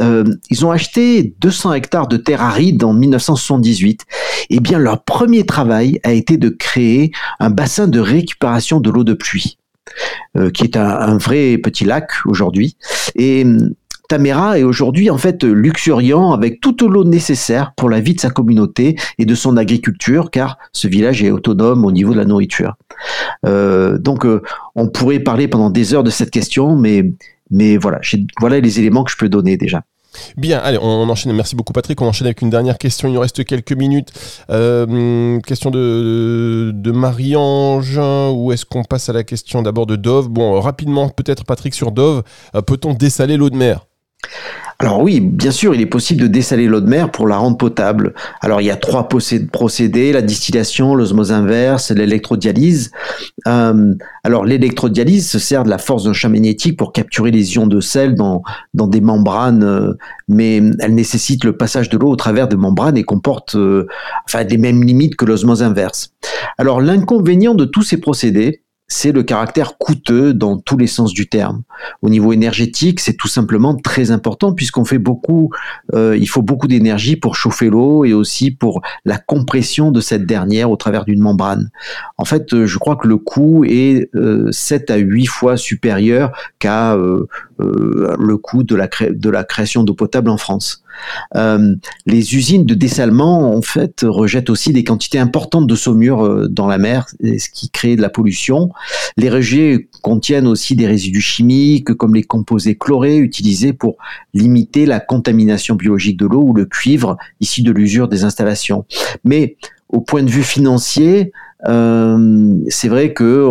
Euh, 0.01 0.25
ils 0.51 0.65
ont 0.65 0.71
acheté 0.71 1.35
200 1.41 1.75
hectares 1.75 2.09
de 2.09 2.17
terre 2.17 2.43
aride 2.43 2.83
en 2.85 2.95
1978. 2.95 4.05
Eh 4.51 4.61
bien, 4.61 4.79
leur 4.79 5.05
premier 5.05 5.45
travail 5.45 6.01
a 6.03 6.13
été 6.13 6.39
de 6.39 6.49
créer 6.49 7.13
un 7.39 7.51
bassin 7.51 7.87
de 7.87 8.01
récupération 8.01 8.81
de 8.81 8.91
l'eau 8.91 9.05
de 9.05 9.15
pluie. 9.15 9.59
Euh, 10.37 10.51
qui 10.51 10.65
est 10.65 10.77
un, 10.77 11.17
vrai 11.17 11.59
petit 11.59 11.85
lac 11.85 12.11
aujourd'hui. 12.27 12.77
Et 13.15 13.47
Tamera 14.09 14.59
est 14.59 14.63
aujourd'hui 14.63 15.11
en 15.11 15.19
fait 15.19 15.45
luxuriant 15.45 16.33
avec 16.33 16.61
toute 16.61 16.83
l'eau 16.83 17.05
nécessaire 17.05 17.73
pour 17.77 17.91
la 17.91 18.01
vie 18.01 18.15
de 18.15 18.21
sa 18.21 18.31
communauté 18.31 18.97
et 19.19 19.25
de 19.25 19.35
son 19.35 19.57
agriculture, 19.57 20.31
car 20.31 20.59
ce 20.73 20.89
village 20.89 21.23
est 21.23 21.31
autonome 21.31 21.85
au 21.85 21.93
niveau 21.93 22.13
de 22.13 22.19
la 22.19 22.25
nourriture. 22.25 22.77
donc, 23.45 24.27
on 24.75 24.89
pourrait 24.89 25.21
parler 25.21 25.49
pendant 25.49 25.71
des 25.71 25.95
heures 25.95 26.05
de 26.05 26.11
cette 26.11 26.31
question, 26.31 26.77
mais 26.77 27.77
voilà, 27.79 28.01
les 28.61 28.81
éléments 28.81 29.05
que 29.05 29.11
je 29.11 29.17
peux 29.17 29.29
donner 29.29 29.57
déjà. 29.57 29.83
Bien, 30.37 30.59
allez, 30.59 30.79
on, 30.81 31.09
enchaîne. 31.09 31.33
Merci 31.33 31.57
beaucoup 31.57 31.73
Patrick. 31.73 32.01
On 32.01 32.07
enchaîne 32.07 32.27
avec 32.27 32.43
une 32.43 32.51
dernière 32.51 32.79
question. 32.79 33.09
Il 33.09 33.15
nous 33.15 33.21
reste 33.21 33.45
quelques 33.45 33.73
minutes. 33.73 34.13
Euh, 34.51 35.41
question 35.41 35.71
de, 35.71 36.73
de 36.75 36.91
Marie-Ange. 36.91 37.99
Ou 37.99 38.53
est-ce 38.53 38.65
qu'on 38.65 38.85
passe 38.85 39.09
à 39.09 39.13
la 39.13 39.25
question 39.25 39.63
d'abord 39.63 39.87
de 39.87 39.97
Dove? 39.97 40.29
Bon, 40.29 40.61
rapidement, 40.61 41.09
peut-être 41.09 41.45
Patrick 41.45 41.75
sur 41.75 41.93
Dove. 41.93 42.23
Euh, 42.55 42.63
peut-on 42.63 42.95
dessaler 42.95 43.37
l'eau 43.37 43.51
de 43.51 43.57
mer? 43.57 43.87
Alors 44.79 45.01
oui, 45.01 45.21
bien 45.21 45.53
sûr, 45.53 45.75
il 45.75 45.81
est 45.81 45.87
possible 45.87 46.21
de 46.21 46.27
dessaler 46.27 46.67
l'eau 46.67 46.83
de 46.83 46.89
mer 46.89 47.11
pour 47.11 47.27
la 47.27 47.39
rendre 47.39 47.57
potable. 47.57 48.13
Alors 48.43 48.61
il 48.61 48.67
y 48.67 48.71
a 48.71 48.77
trois 48.77 49.09
procédés, 49.09 50.13
la 50.13 50.21
distillation, 50.21 50.95
l'osmose 50.95 51.33
inverse, 51.33 51.91
l'électrodialyse. 51.93 52.91
Euh, 53.47 53.95
alors 54.23 54.45
l'électrodialyse 54.45 55.31
se 55.31 55.39
sert 55.39 55.65
de 55.65 55.71
la 55.71 55.79
force 55.79 56.05
d'un 56.05 56.13
champ 56.13 56.29
magnétique 56.29 56.77
pour 56.77 56.93
capturer 56.93 57.31
les 57.31 57.55
ions 57.55 57.67
de 57.67 57.81
sel 57.81 58.15
dans, 58.15 58.43
des 58.75 59.01
membranes, 59.01 59.65
euh, 59.65 59.95
mais 60.29 60.61
elle 60.81 60.95
nécessite 60.95 61.45
le 61.45 61.57
passage 61.57 61.89
de 61.89 61.97
l'eau 61.97 62.11
au 62.11 62.17
travers 62.17 62.47
de 62.47 62.57
membranes 62.57 62.99
et 62.99 63.05
comporte 63.05 63.55
euh, 63.55 63.87
enfin, 64.27 64.45
les 64.45 64.59
mêmes 64.59 64.85
limites 64.85 65.17
que 65.17 65.25
l'osmose 65.25 65.63
inverse. 65.63 66.13
Alors 66.59 66.83
l'inconvénient 66.83 67.55
de 67.55 67.65
tous 67.65 67.83
ces 67.83 67.97
procédés, 67.97 68.63
c'est 68.89 69.13
le 69.13 69.23
caractère 69.23 69.79
coûteux 69.79 70.33
dans 70.33 70.59
tous 70.59 70.77
les 70.77 70.87
sens 70.87 71.13
du 71.13 71.29
terme. 71.29 71.63
Au 72.03 72.09
niveau 72.09 72.33
énergétique, 72.33 73.01
c'est 73.01 73.17
tout 73.17 73.29
simplement 73.29 73.75
très 73.75 74.11
important 74.11 74.53
puisqu'on 74.53 74.85
fait 74.85 74.99
beaucoup, 74.99 75.51
euh, 75.95 76.17
il 76.17 76.29
faut 76.29 76.43
beaucoup 76.43 76.69
d'énergie 76.69 77.17
pour 77.17 77.35
chauffer 77.35 77.69
l'eau 77.69 78.05
et 78.05 78.13
aussi 78.13 78.53
pour 78.53 78.83
la 79.05 79.19
compression 79.19 79.91
de 79.91 80.01
cette 80.01 80.25
dernière 80.25 80.71
au 80.71 80.77
travers 80.77 81.05
d'une 81.05 81.21
membrane. 81.21 81.71
En 82.17 82.25
fait, 82.25 82.53
euh, 82.55 82.67
je 82.67 82.79
crois 82.79 82.97
que 82.97 83.09
le 83.09 83.17
coût 83.17 83.65
est 83.65 84.09
euh, 84.15 84.51
7 84.53 84.91
à 84.91 84.97
8 84.97 85.27
fois 85.27 85.57
supérieur 85.57 86.33
qu'à 86.61 86.95
euh, 86.95 87.27
le 87.59 88.37
coût 88.37 88.63
de 88.63 88.77
la, 88.77 88.89
de 89.11 89.31
la 89.31 89.45
création 89.45 89.83
d'eau 89.83 89.95
potable 89.95 90.31
en 90.31 90.37
France. 90.37 90.85
Euh, 91.35 91.75
les 92.07 92.35
usines 92.35 92.65
de 92.65 92.75
dessalement, 92.75 93.55
en 93.55 93.63
fait, 93.63 94.05
rejettent 94.05 94.51
aussi 94.51 94.73
des 94.73 94.85
quantités 94.85 95.19
importantes 95.19 95.67
de 95.67 95.75
saumure 95.75 96.25
euh, 96.25 96.49
dans 96.49 96.67
la 96.67 96.79
mer, 96.79 97.07
ce 97.21 97.49
qui 97.51 97.71
crée 97.71 97.97
de 97.97 98.03
la 98.03 98.11
pollution. 98.11 98.71
Les 99.17 99.31
rejets 99.31 99.89
contiennent 100.03 100.47
aussi 100.47 100.77
des 100.77 100.87
résidus 100.87 101.21
chimiques, 101.21 101.95
comme 101.95 102.15
les 102.15 102.23
composés 102.23 102.77
chlorés 102.77 103.19
utilisés 103.19 103.73
pour 103.73 103.97
limiter 104.35 104.87
la 104.87 105.01
contamination 105.01 105.75
biologique 105.75 106.19
de 106.19 106.27
l'eau 106.27 106.43
ou 106.43 106.55
le 106.55 106.65
cuivre 106.65 107.17
issu 107.41 107.63
de 107.63 107.73
l'usure 107.73 108.09
des 108.09 108.25
installations. 108.25 108.85
Mais 109.25 109.57
au 109.89 110.01
point 110.01 110.23
de 110.23 110.31
vue 110.31 110.43
financier, 110.43 111.33
euh, 111.69 112.55
c'est 112.69 112.89
vrai 112.89 113.13
que 113.13 113.51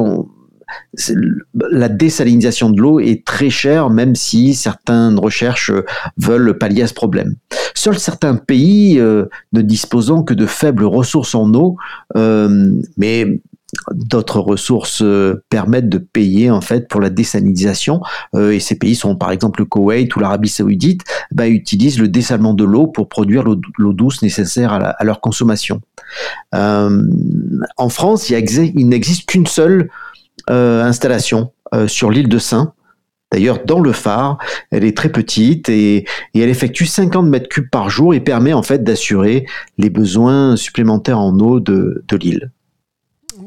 la 1.54 1.90
désalinisation 1.90 2.70
de 2.70 2.82
l'eau 2.82 3.00
est 3.00 3.26
très 3.26 3.50
chère, 3.50 3.90
même 3.90 4.16
si 4.16 4.54
certaines 4.54 5.20
recherches 5.20 5.72
veulent 6.18 6.58
pallier 6.58 6.84
à 6.84 6.88
ce 6.88 6.94
problème. 6.94 7.36
Seuls 7.76 8.00
certains 8.00 8.36
pays 8.36 9.00
euh, 9.00 9.26
ne 9.54 9.62
disposant 9.62 10.24
que 10.24 10.34
de 10.34 10.46
faibles 10.46 10.86
ressources 10.86 11.36
en 11.36 11.54
eau, 11.54 11.76
euh, 12.16 12.72
mais 12.98 13.42
d'autres 13.92 14.40
ressources 14.40 15.02
euh, 15.02 15.44
permettent 15.50 15.90
de 15.90 15.98
payer 15.98 16.50
en 16.50 16.62
fait 16.62 16.88
pour 16.88 17.02
la 17.02 17.10
désalinisation 17.10 18.00
et 18.38 18.60
ces 18.62 18.76
pays 18.76 18.96
sont 18.96 19.18
par 19.18 19.32
exemple 19.32 19.60
le 19.60 19.66
Koweït 19.66 20.16
ou 20.16 20.20
l'Arabie 20.20 20.48
Saoudite 20.48 21.02
bah, 21.32 21.50
utilisent 21.50 22.00
le 22.00 22.08
dessalement 22.08 22.54
de 22.54 22.64
l'eau 22.64 22.88
pour 22.88 23.10
produire 23.10 23.44
l'eau 23.44 23.94
douce 23.94 24.22
nécessaire 24.22 24.72
à, 24.72 25.04
leur 25.04 25.20
consommation. 25.20 25.82
en 26.54 27.90
France, 27.90 28.30
il 28.30 28.88
n'existe 28.88 29.26
qu'une 29.26 29.48
seule 29.48 29.82
euh, 29.82 30.05
installation 30.48 31.52
euh, 31.74 31.88
sur 31.88 32.12
l'île 32.12 32.30
de 32.30 32.38
Saint. 32.38 32.74
D'ailleurs, 33.32 33.66
dans 33.66 33.80
le 33.80 33.92
phare, 33.92 34.38
elle 34.72 34.86
est 34.86 34.96
très 34.96 35.10
petite 35.10 35.68
et, 35.68 36.06
elle 36.34 36.50
effectue 36.50 36.86
50 36.86 37.28
mètres 37.28 37.50
cubes 37.50 37.70
par 37.70 37.90
jour 37.90 38.14
et 38.14 38.20
permet 38.20 38.54
en 38.54 38.64
fait 38.64 38.84
d'assurer 38.84 39.46
les 39.78 39.90
besoins 39.90 40.56
supplémentaires 40.56 41.20
en 41.20 41.38
eau 41.40 41.60
de 41.60 42.04
l'île. 42.12 42.52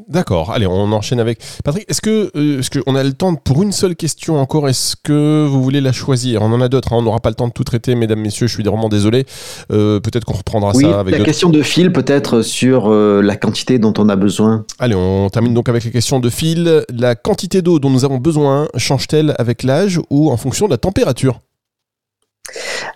D'accord, 0.09 0.51
allez, 0.51 0.65
on 0.65 0.91
enchaîne 0.91 1.19
avec. 1.19 1.39
Patrick, 1.63 1.85
est-ce 1.87 2.01
que, 2.01 2.31
euh, 2.35 2.59
est-ce 2.59 2.79
qu'on 2.79 2.95
a 2.95 3.03
le 3.03 3.13
temps 3.13 3.35
pour 3.35 3.61
une 3.61 3.71
seule 3.71 3.95
question 3.95 4.41
encore 4.41 4.67
Est-ce 4.67 4.95
que 4.95 5.45
vous 5.47 5.61
voulez 5.61 5.81
la 5.81 5.91
choisir? 5.91 6.41
On 6.41 6.51
en 6.51 6.61
a 6.61 6.67
d'autres, 6.67 6.93
hein. 6.93 6.97
on 6.97 7.03
n'aura 7.03 7.19
pas 7.19 7.29
le 7.29 7.35
temps 7.35 7.47
de 7.47 7.53
tout 7.53 7.63
traiter, 7.63 7.93
mesdames, 7.93 8.19
messieurs, 8.19 8.47
je 8.47 8.53
suis 8.55 8.63
vraiment 8.63 8.89
désolé. 8.89 9.25
Euh, 9.71 9.99
peut-être 9.99 10.25
qu'on 10.25 10.33
reprendra 10.33 10.73
ça 10.73 11.01
avec. 11.01 11.15
La 11.15 11.23
question 11.23 11.49
de 11.49 11.61
fil, 11.61 11.93
peut-être 11.93 12.41
sur 12.41 12.91
euh, 12.91 13.21
la 13.21 13.35
quantité 13.35 13.77
dont 13.77 13.93
on 13.99 14.09
a 14.09 14.15
besoin. 14.15 14.65
Allez, 14.79 14.95
on 14.95 15.29
termine 15.29 15.53
donc 15.53 15.69
avec 15.69 15.83
les 15.83 15.91
questions 15.91 16.19
de 16.19 16.29
fil. 16.31 16.83
La 16.91 17.13
quantité 17.13 17.61
d'eau 17.61 17.77
dont 17.77 17.91
nous 17.91 18.03
avons 18.03 18.17
besoin 18.17 18.67
change-t-elle 18.77 19.35
avec 19.37 19.61
l'âge 19.61 19.99
ou 20.09 20.31
en 20.31 20.37
fonction 20.37 20.65
de 20.65 20.71
la 20.71 20.77
température? 20.77 21.39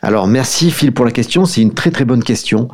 Alors 0.01 0.27
merci 0.27 0.71
Phil 0.71 0.91
pour 0.91 1.05
la 1.05 1.11
question, 1.11 1.45
c'est 1.45 1.61
une 1.61 1.73
très 1.73 1.91
très 1.91 2.05
bonne 2.05 2.23
question. 2.23 2.67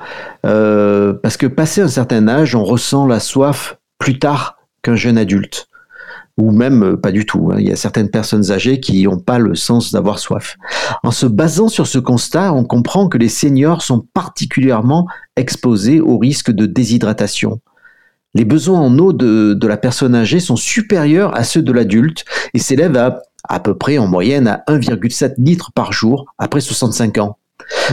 Euh, 0.46 1.14
parce 1.14 1.38
que 1.38 1.46
passé 1.46 1.82
un 1.82 1.88
certain 1.88 2.28
âge, 2.28 2.56
on 2.56 2.64
ressent 2.64 3.06
la 3.06 3.20
soif 3.20 3.79
plus 4.00 4.18
tard 4.18 4.58
qu'un 4.82 4.96
jeune 4.96 5.18
adulte. 5.18 5.68
Ou 6.38 6.52
même 6.52 6.84
euh, 6.84 6.98
pas 6.98 7.12
du 7.12 7.26
tout. 7.26 7.52
Hein. 7.52 7.58
Il 7.60 7.68
y 7.68 7.72
a 7.72 7.76
certaines 7.76 8.10
personnes 8.10 8.50
âgées 8.52 8.80
qui 8.80 9.04
n'ont 9.04 9.20
pas 9.20 9.40
le 9.40 9.56
sens 9.56 9.92
d'avoir 9.92 10.20
soif. 10.20 10.58
En 11.04 11.12
se 11.12 11.26
basant 11.26 11.68
sur 11.68 11.86
ce 11.86 12.00
constat, 12.00 12.54
on 12.54 12.64
comprend 12.64 13.10
que 13.10 13.18
les 13.18 13.30
seniors 13.30 13.82
sont 13.82 14.06
particulièrement 14.14 15.06
exposés 15.36 16.00
au 16.00 16.18
risque 16.18 16.52
de 16.52 16.66
déshydratation. 16.66 17.60
Les 18.36 18.46
besoins 18.46 18.80
en 18.80 18.98
eau 19.00 19.12
de, 19.12 19.58
la 19.68 19.78
personne 19.78 20.16
âgée 20.16 20.40
sont 20.40 20.56
supérieurs 20.56 21.36
à 21.36 21.44
ceux 21.44 21.62
de 21.62 21.72
l'adulte 21.72 22.24
et 22.54 22.60
s'élèvent 22.60 22.98
à 22.98 23.22
à 23.48 23.60
peu 23.60 23.76
près 23.76 23.98
en 23.98 24.08
moyenne 24.08 24.48
à 24.48 24.64
1,7 24.68 25.36
litres 25.38 25.72
par 25.74 25.92
jour 25.92 26.26
après 26.38 26.62
65 26.62 27.18
ans. 27.18 27.39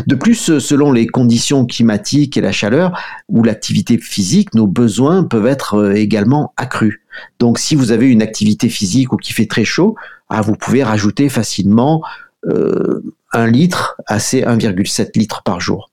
De 0.07 0.15
plus, 0.15 0.59
selon 0.59 0.93
les 0.93 1.07
conditions 1.07 1.67
climatiques 1.67 2.37
et 2.37 2.41
la 2.41 2.53
chaleur 2.53 2.99
ou 3.29 3.43
l'activité 3.43 3.99
physique, 3.99 4.55
nos 4.55 4.67
besoins 4.67 5.25
peuvent 5.25 5.47
être 5.47 5.75
euh, 5.75 5.95
également 5.95 6.53
accrus. 6.57 7.03
Donc 7.39 7.59
si 7.59 7.75
vous 7.75 7.93
avez 7.93 8.11
une 8.11 8.23
activité 8.23 8.69
physique 8.69 9.13
ou 9.13 9.17
qui 9.17 9.33
fait 9.33 9.47
très 9.47 9.65
chaud, 9.65 9.95
ah, 10.29 10.43
vous 10.43 10.55
pouvez 10.55 10.83
rajouter 10.83 11.29
facilement 11.29 12.03
euh, 12.47 13.03
1 13.33 13.47
litre 13.47 13.97
à 14.07 14.19
ces 14.19 14.43
1,7 14.43 15.19
litres 15.19 15.43
par 15.43 15.61
jour. 15.61 15.91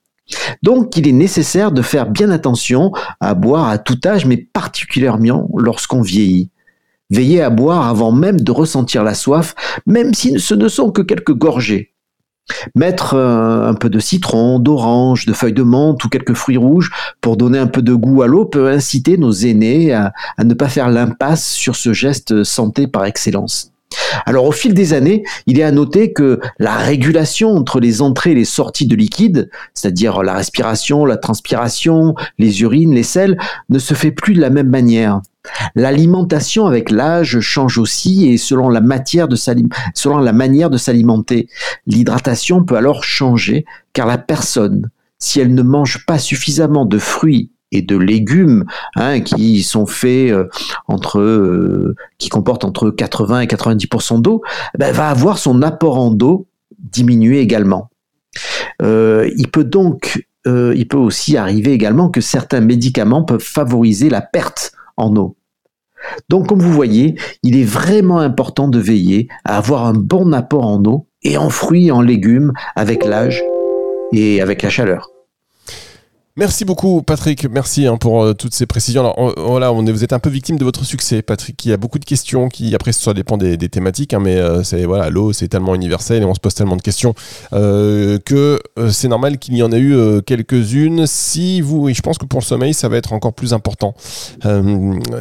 Donc 0.61 0.95
il 0.97 1.07
est 1.07 1.13
nécessaire 1.13 1.71
de 1.71 1.81
faire 1.81 2.09
bien 2.09 2.29
attention 2.29 2.91
à 3.19 3.33
boire 3.33 3.67
à 3.67 3.77
tout 3.77 3.99
âge, 4.05 4.25
mais 4.25 4.37
particulièrement 4.37 5.49
lorsqu'on 5.57 6.01
vieillit. 6.01 6.49
Veillez 7.09 7.41
à 7.41 7.49
boire 7.49 7.87
avant 7.87 8.11
même 8.11 8.41
de 8.41 8.51
ressentir 8.51 9.03
la 9.03 9.13
soif, 9.13 9.55
même 9.85 10.13
si 10.13 10.39
ce 10.39 10.55
ne 10.55 10.67
sont 10.67 10.91
que 10.91 11.01
quelques 11.01 11.33
gorgées. 11.33 11.92
Mettre 12.75 13.15
euh, 13.15 13.67
un 13.67 13.73
peu 13.73 13.89
de 13.89 13.99
citron, 13.99 14.59
d'orange, 14.59 15.25
de 15.25 15.33
feuilles 15.33 15.53
de 15.53 15.63
menthe 15.63 16.03
ou 16.03 16.09
quelques 16.09 16.33
fruits 16.33 16.57
rouges 16.57 16.91
pour 17.21 17.37
donner 17.37 17.57
un 17.57 17.67
peu 17.67 17.81
de 17.81 17.93
goût 17.93 18.21
à 18.21 18.27
l'eau 18.27 18.45
peut 18.45 18.67
inciter 18.67 19.17
nos 19.17 19.31
aînés 19.31 19.93
à, 19.93 20.11
ne 20.43 20.53
pas 20.53 20.67
faire 20.67 20.89
l'impasse 20.89 21.45
sur 21.45 21.75
ce 21.75 21.93
geste 21.93 22.43
santé 22.43 22.87
par 22.87 23.05
excellence. 23.05 23.71
Alors 24.25 24.45
au 24.45 24.51
fil 24.51 24.73
des 24.73 24.93
années, 24.93 25.23
il 25.45 25.59
est 25.59 25.63
à 25.63 25.71
noter 25.71 26.13
que 26.13 26.39
la 26.59 26.75
régulation 26.75 27.51
entre 27.51 27.79
les 27.79 28.01
entrées 28.01 28.31
et 28.31 28.35
les 28.35 28.45
sorties 28.45 28.87
de 28.87 28.95
liquide, 28.95 29.49
c'est-à-dire 29.73 30.23
la 30.23 30.33
respiration, 30.33 31.05
la 31.05 31.17
transpiration, 31.17 32.15
les 32.39 32.61
urines, 32.61 32.93
les 32.93 33.03
selles, 33.03 33.37
ne 33.69 33.79
se 33.79 33.93
fait 33.93 34.11
plus 34.11 34.33
de 34.33 34.41
la 34.41 34.49
même 34.49 34.69
manière. 34.69 35.21
L'alimentation 35.75 36.67
avec 36.67 36.89
l'âge 36.89 37.39
change 37.39 37.77
aussi 37.77 38.27
et 38.29 38.37
selon 38.37 38.69
la, 38.69 38.81
matière 38.81 39.27
de 39.27 39.35
selon 39.35 40.17
la 40.17 40.33
manière 40.33 40.69
de 40.69 40.77
s'alimenter. 40.77 41.49
L'hydratation 41.85 42.63
peut 42.63 42.75
alors 42.75 43.03
changer 43.03 43.65
car 43.91 44.07
la 44.07 44.17
personne, 44.17 44.89
si 45.19 45.39
elle 45.39 45.53
ne 45.53 45.61
mange 45.61 46.05
pas 46.05 46.17
suffisamment 46.17 46.85
de 46.85 46.97
fruits 46.97 47.51
et 47.73 47.81
de 47.81 47.97
légumes 47.97 48.65
hein, 48.95 49.19
qui 49.21 49.63
sont 49.63 49.85
faits 49.85 50.31
euh, 50.31 50.47
entre 50.87 51.19
euh, 51.19 51.95
qui 52.19 52.29
comportent 52.29 52.65
entre 52.65 52.89
80 52.91 53.41
et 53.41 53.47
90% 53.47 54.21
d'eau, 54.21 54.41
ben, 54.77 54.93
va 54.93 55.09
avoir 55.09 55.37
son 55.37 55.61
apport 55.61 55.97
en 55.97 56.15
eau 56.21 56.47
diminuer 56.77 57.39
également. 57.39 57.89
Euh, 58.81 59.29
il 59.37 59.49
peut 59.49 59.63
donc 59.63 60.25
il 60.45 60.89
peut 60.89 60.97
aussi 60.97 61.37
arriver 61.37 61.71
également 61.71 62.09
que 62.09 62.19
certains 62.19 62.59
médicaments 62.59 63.23
peuvent 63.23 63.39
favoriser 63.39 64.09
la 64.09 64.19
perte 64.19 64.73
en 64.97 65.15
eau. 65.15 65.37
Donc, 66.29 66.47
comme 66.47 66.61
vous 66.61 66.73
voyez, 66.73 67.15
il 67.43 67.57
est 67.57 67.63
vraiment 67.63 68.19
important 68.19 68.67
de 68.67 68.79
veiller 68.79 69.27
à 69.45 69.57
avoir 69.57 69.85
un 69.85 69.93
bon 69.93 70.33
apport 70.33 70.65
en 70.65 70.83
eau 70.83 71.07
et 71.23 71.37
en 71.37 71.49
fruits 71.49 71.87
et 71.87 71.91
en 71.91 72.01
légumes 72.01 72.51
avec 72.75 73.05
l'âge 73.05 73.43
et 74.11 74.41
avec 74.41 74.61
la 74.61 74.69
chaleur. 74.69 75.12
Merci 76.35 76.65
beaucoup, 76.65 77.03
Patrick. 77.03 77.47
Merci 77.47 77.85
hein, 77.85 77.97
pour 77.97 78.23
euh, 78.23 78.33
toutes 78.33 78.55
ces 78.55 78.65
précisions. 78.65 79.01
Alors, 79.01 79.35
voilà, 79.37 79.69
vous 79.69 80.03
êtes 80.03 80.13
un 80.13 80.19
peu 80.19 80.31
victime 80.31 80.57
de 80.57 80.63
votre 80.63 80.83
succès, 80.83 81.21
Patrick. 81.21 81.63
Il 81.63 81.69
y 81.69 81.73
a 81.73 81.77
beaucoup 81.77 81.99
de 81.99 82.05
questions 82.05 82.49
qui, 82.49 82.73
après, 82.73 82.91
ça 82.91 83.13
dépend 83.13 83.37
des, 83.37 83.55
thématiques, 83.69 84.15
hein, 84.15 84.19
mais 84.19 84.37
euh, 84.37 84.63
c'est 84.63 84.85
voilà, 84.85 85.11
l'eau, 85.11 85.31
c'est 85.31 85.47
tellement 85.47 85.75
universel 85.75 86.23
et 86.23 86.25
on 86.25 86.33
se 86.33 86.39
pose 86.39 86.55
tellement 86.55 86.75
de 86.75 86.81
questions 86.81 87.13
euh, 87.53 88.17
que 88.17 88.59
c'est 88.89 89.09
normal 89.09 89.37
qu'il 89.37 89.55
y 89.55 89.61
en 89.61 89.71
ait 89.71 89.79
eu 89.79 89.95
quelques-unes. 90.25 91.05
Si 91.05 91.61
vous, 91.61 91.87
et 91.89 91.93
je 91.93 92.01
pense 92.01 92.17
que 92.17 92.25
pour 92.25 92.39
le 92.39 92.45
sommeil, 92.45 92.73
ça 92.73 92.89
va 92.89 92.97
être 92.97 93.13
encore 93.13 93.33
plus 93.33 93.53
important. 93.53 93.93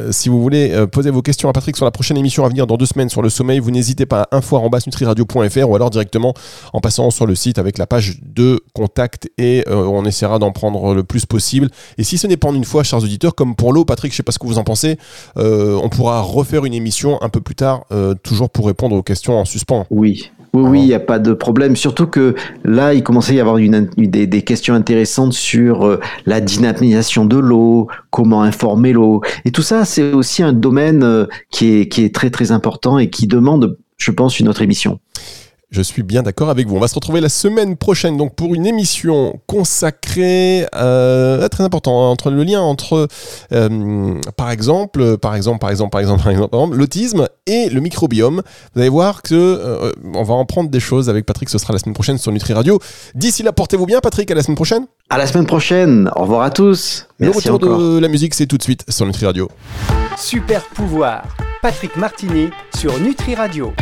si 0.09 0.29
vous 0.29 0.41
voulez 0.41 0.87
poser 0.91 1.11
vos 1.11 1.21
questions 1.21 1.47
à 1.47 1.53
Patrick 1.53 1.75
sur 1.75 1.85
la 1.85 1.91
prochaine 1.91 2.17
émission 2.17 2.43
à 2.43 2.49
venir 2.49 2.65
dans 2.65 2.77
deux 2.77 2.87
semaines 2.87 3.09
sur 3.09 3.21
le 3.21 3.29
sommeil, 3.29 3.59
vous 3.59 3.69
n'hésitez 3.69 4.07
pas 4.07 4.23
à 4.31 4.37
info 4.37 4.59
nutriradio.fr 4.87 5.69
ou 5.69 5.75
alors 5.75 5.91
directement 5.91 6.33
en 6.73 6.79
passant 6.79 7.11
sur 7.11 7.27
le 7.27 7.35
site 7.35 7.59
avec 7.59 7.77
la 7.77 7.85
page 7.85 8.19
de 8.23 8.59
contact 8.73 9.29
et 9.37 9.63
on 9.69 10.05
essaiera 10.05 10.39
d'en 10.39 10.51
prendre 10.51 10.95
le 10.95 11.02
plus 11.03 11.25
possible. 11.25 11.69
Et 11.97 12.03
si 12.03 12.17
ce 12.17 12.27
n'est 12.27 12.37
pas 12.37 12.47
en 12.47 12.55
une 12.55 12.65
fois, 12.65 12.83
chers 12.83 13.03
auditeurs, 13.03 13.35
comme 13.35 13.55
pour 13.55 13.73
l'eau, 13.73 13.85
Patrick, 13.85 14.11
je 14.11 14.17
sais 14.17 14.23
pas 14.23 14.31
ce 14.31 14.39
que 14.39 14.47
vous 14.47 14.57
en 14.57 14.63
pensez, 14.63 14.97
euh, 15.37 15.79
on 15.81 15.89
pourra 15.89 16.21
refaire 16.21 16.65
une 16.65 16.73
émission 16.73 17.21
un 17.21 17.29
peu 17.29 17.41
plus 17.41 17.55
tard, 17.55 17.85
euh, 17.91 18.13
toujours 18.23 18.49
pour 18.49 18.67
répondre 18.67 18.95
aux 18.95 19.03
questions 19.03 19.37
en 19.37 19.45
suspens. 19.45 19.85
Oui. 19.89 20.31
Oui, 20.55 20.69
oui, 20.69 20.79
il 20.81 20.85
n'y 20.85 20.93
a 20.93 20.99
pas 20.99 21.17
de 21.17 21.33
problème. 21.33 21.75
Surtout 21.75 22.05
que 22.05 22.35
là, 22.63 22.93
il 22.93 23.01
commençait 23.01 23.31
à 23.31 23.35
y 23.37 23.39
avoir 23.39 23.57
une, 23.57 23.89
des, 23.97 24.41
questions 24.43 24.75
intéressantes 24.75 25.33
sur 25.33 25.83
euh, 25.83 25.99
la 26.27 26.41
dynamisation 26.41 27.25
de 27.25 27.37
l'eau, 27.37 27.87
comment 28.11 28.43
informer 28.43 28.93
l'eau. 28.93 29.21
Et 29.45 29.51
tout 29.51 29.63
ça, 29.63 29.83
c'est 29.83 30.13
aussi 30.13 30.43
un 30.43 30.53
domaine 30.53 31.27
qui, 31.49 31.79
est, 31.79 31.87
qui 31.87 32.03
est 32.03 32.13
très, 32.13 32.29
très 32.29 32.51
important 32.51 32.99
et 32.99 33.09
qui 33.09 33.25
demande, 33.25 33.79
je 33.97 34.11
pense, 34.11 34.39
une 34.39 34.47
autre 34.47 34.61
émission. 34.61 34.99
Je 35.73 35.81
suis 35.81 36.03
bien 36.03 36.21
d'accord 36.21 36.51
avec 36.51 36.67
vous. 36.67 36.75
On 36.75 36.79
va 36.79 36.87
se 36.87 36.93
retrouver 36.93 37.19
la 37.19 37.29
semaine 37.29 37.77
prochaine 37.77 38.15
donc 38.15 38.35
pour 38.35 38.53
une 38.53 38.67
émission 38.67 39.39
consacrée 39.47 40.67
euh, 40.75 41.47
très 41.47 41.63
important 41.63 42.03
hein, 42.03 42.09
entre 42.11 42.29
le 42.29 42.43
lien 42.43 42.61
entre 42.61 43.07
euh, 43.51 44.21
par 44.37 44.51
exemple 44.51 45.17
par 45.17 45.33
exemple 45.33 45.57
par 45.57 45.71
exemple 45.71 45.89
par 45.89 45.99
exemple 45.99 46.21
par 46.21 46.31
exemple 46.31 46.75
l'autisme 46.75 47.27
et 47.47 47.69
le 47.69 47.81
microbiome. 47.81 48.43
Vous 48.75 48.81
allez 48.81 48.89
voir 48.89 49.23
que 49.23 49.33
euh, 49.33 49.91
on 50.13 50.21
va 50.21 50.35
en 50.35 50.45
prendre 50.45 50.69
des 50.69 50.79
choses 50.79 51.09
avec 51.09 51.25
Patrick. 51.25 51.49
Ce 51.49 51.57
sera 51.57 51.73
la 51.73 51.79
semaine 51.79 51.95
prochaine 51.95 52.19
sur 52.19 52.31
Nutri 52.31 52.53
Radio. 52.53 52.77
D'ici 53.15 53.41
là, 53.41 53.51
portez-vous 53.51 53.87
bien, 53.87 53.99
Patrick. 53.99 54.29
À 54.29 54.35
la 54.35 54.43
semaine 54.43 54.55
prochaine. 54.55 54.85
À 55.09 55.17
la 55.17 55.25
semaine 55.25 55.47
prochaine. 55.47 56.07
Au 56.15 56.21
revoir 56.21 56.43
à 56.43 56.51
tous. 56.51 57.07
Merci 57.17 57.47
le 57.47 57.53
retour 57.55 57.79
de 57.79 57.97
la 57.97 58.09
musique, 58.09 58.35
c'est 58.35 58.45
tout 58.45 58.59
de 58.59 58.63
suite 58.63 58.85
sur 58.89 59.07
Nutri 59.07 59.25
Radio. 59.25 59.49
Super 60.19 60.63
pouvoir. 60.65 61.23
Patrick 61.63 61.95
Martini 61.95 62.49
sur 62.75 62.99
Nutri 62.99 63.33
Radio. 63.33 63.73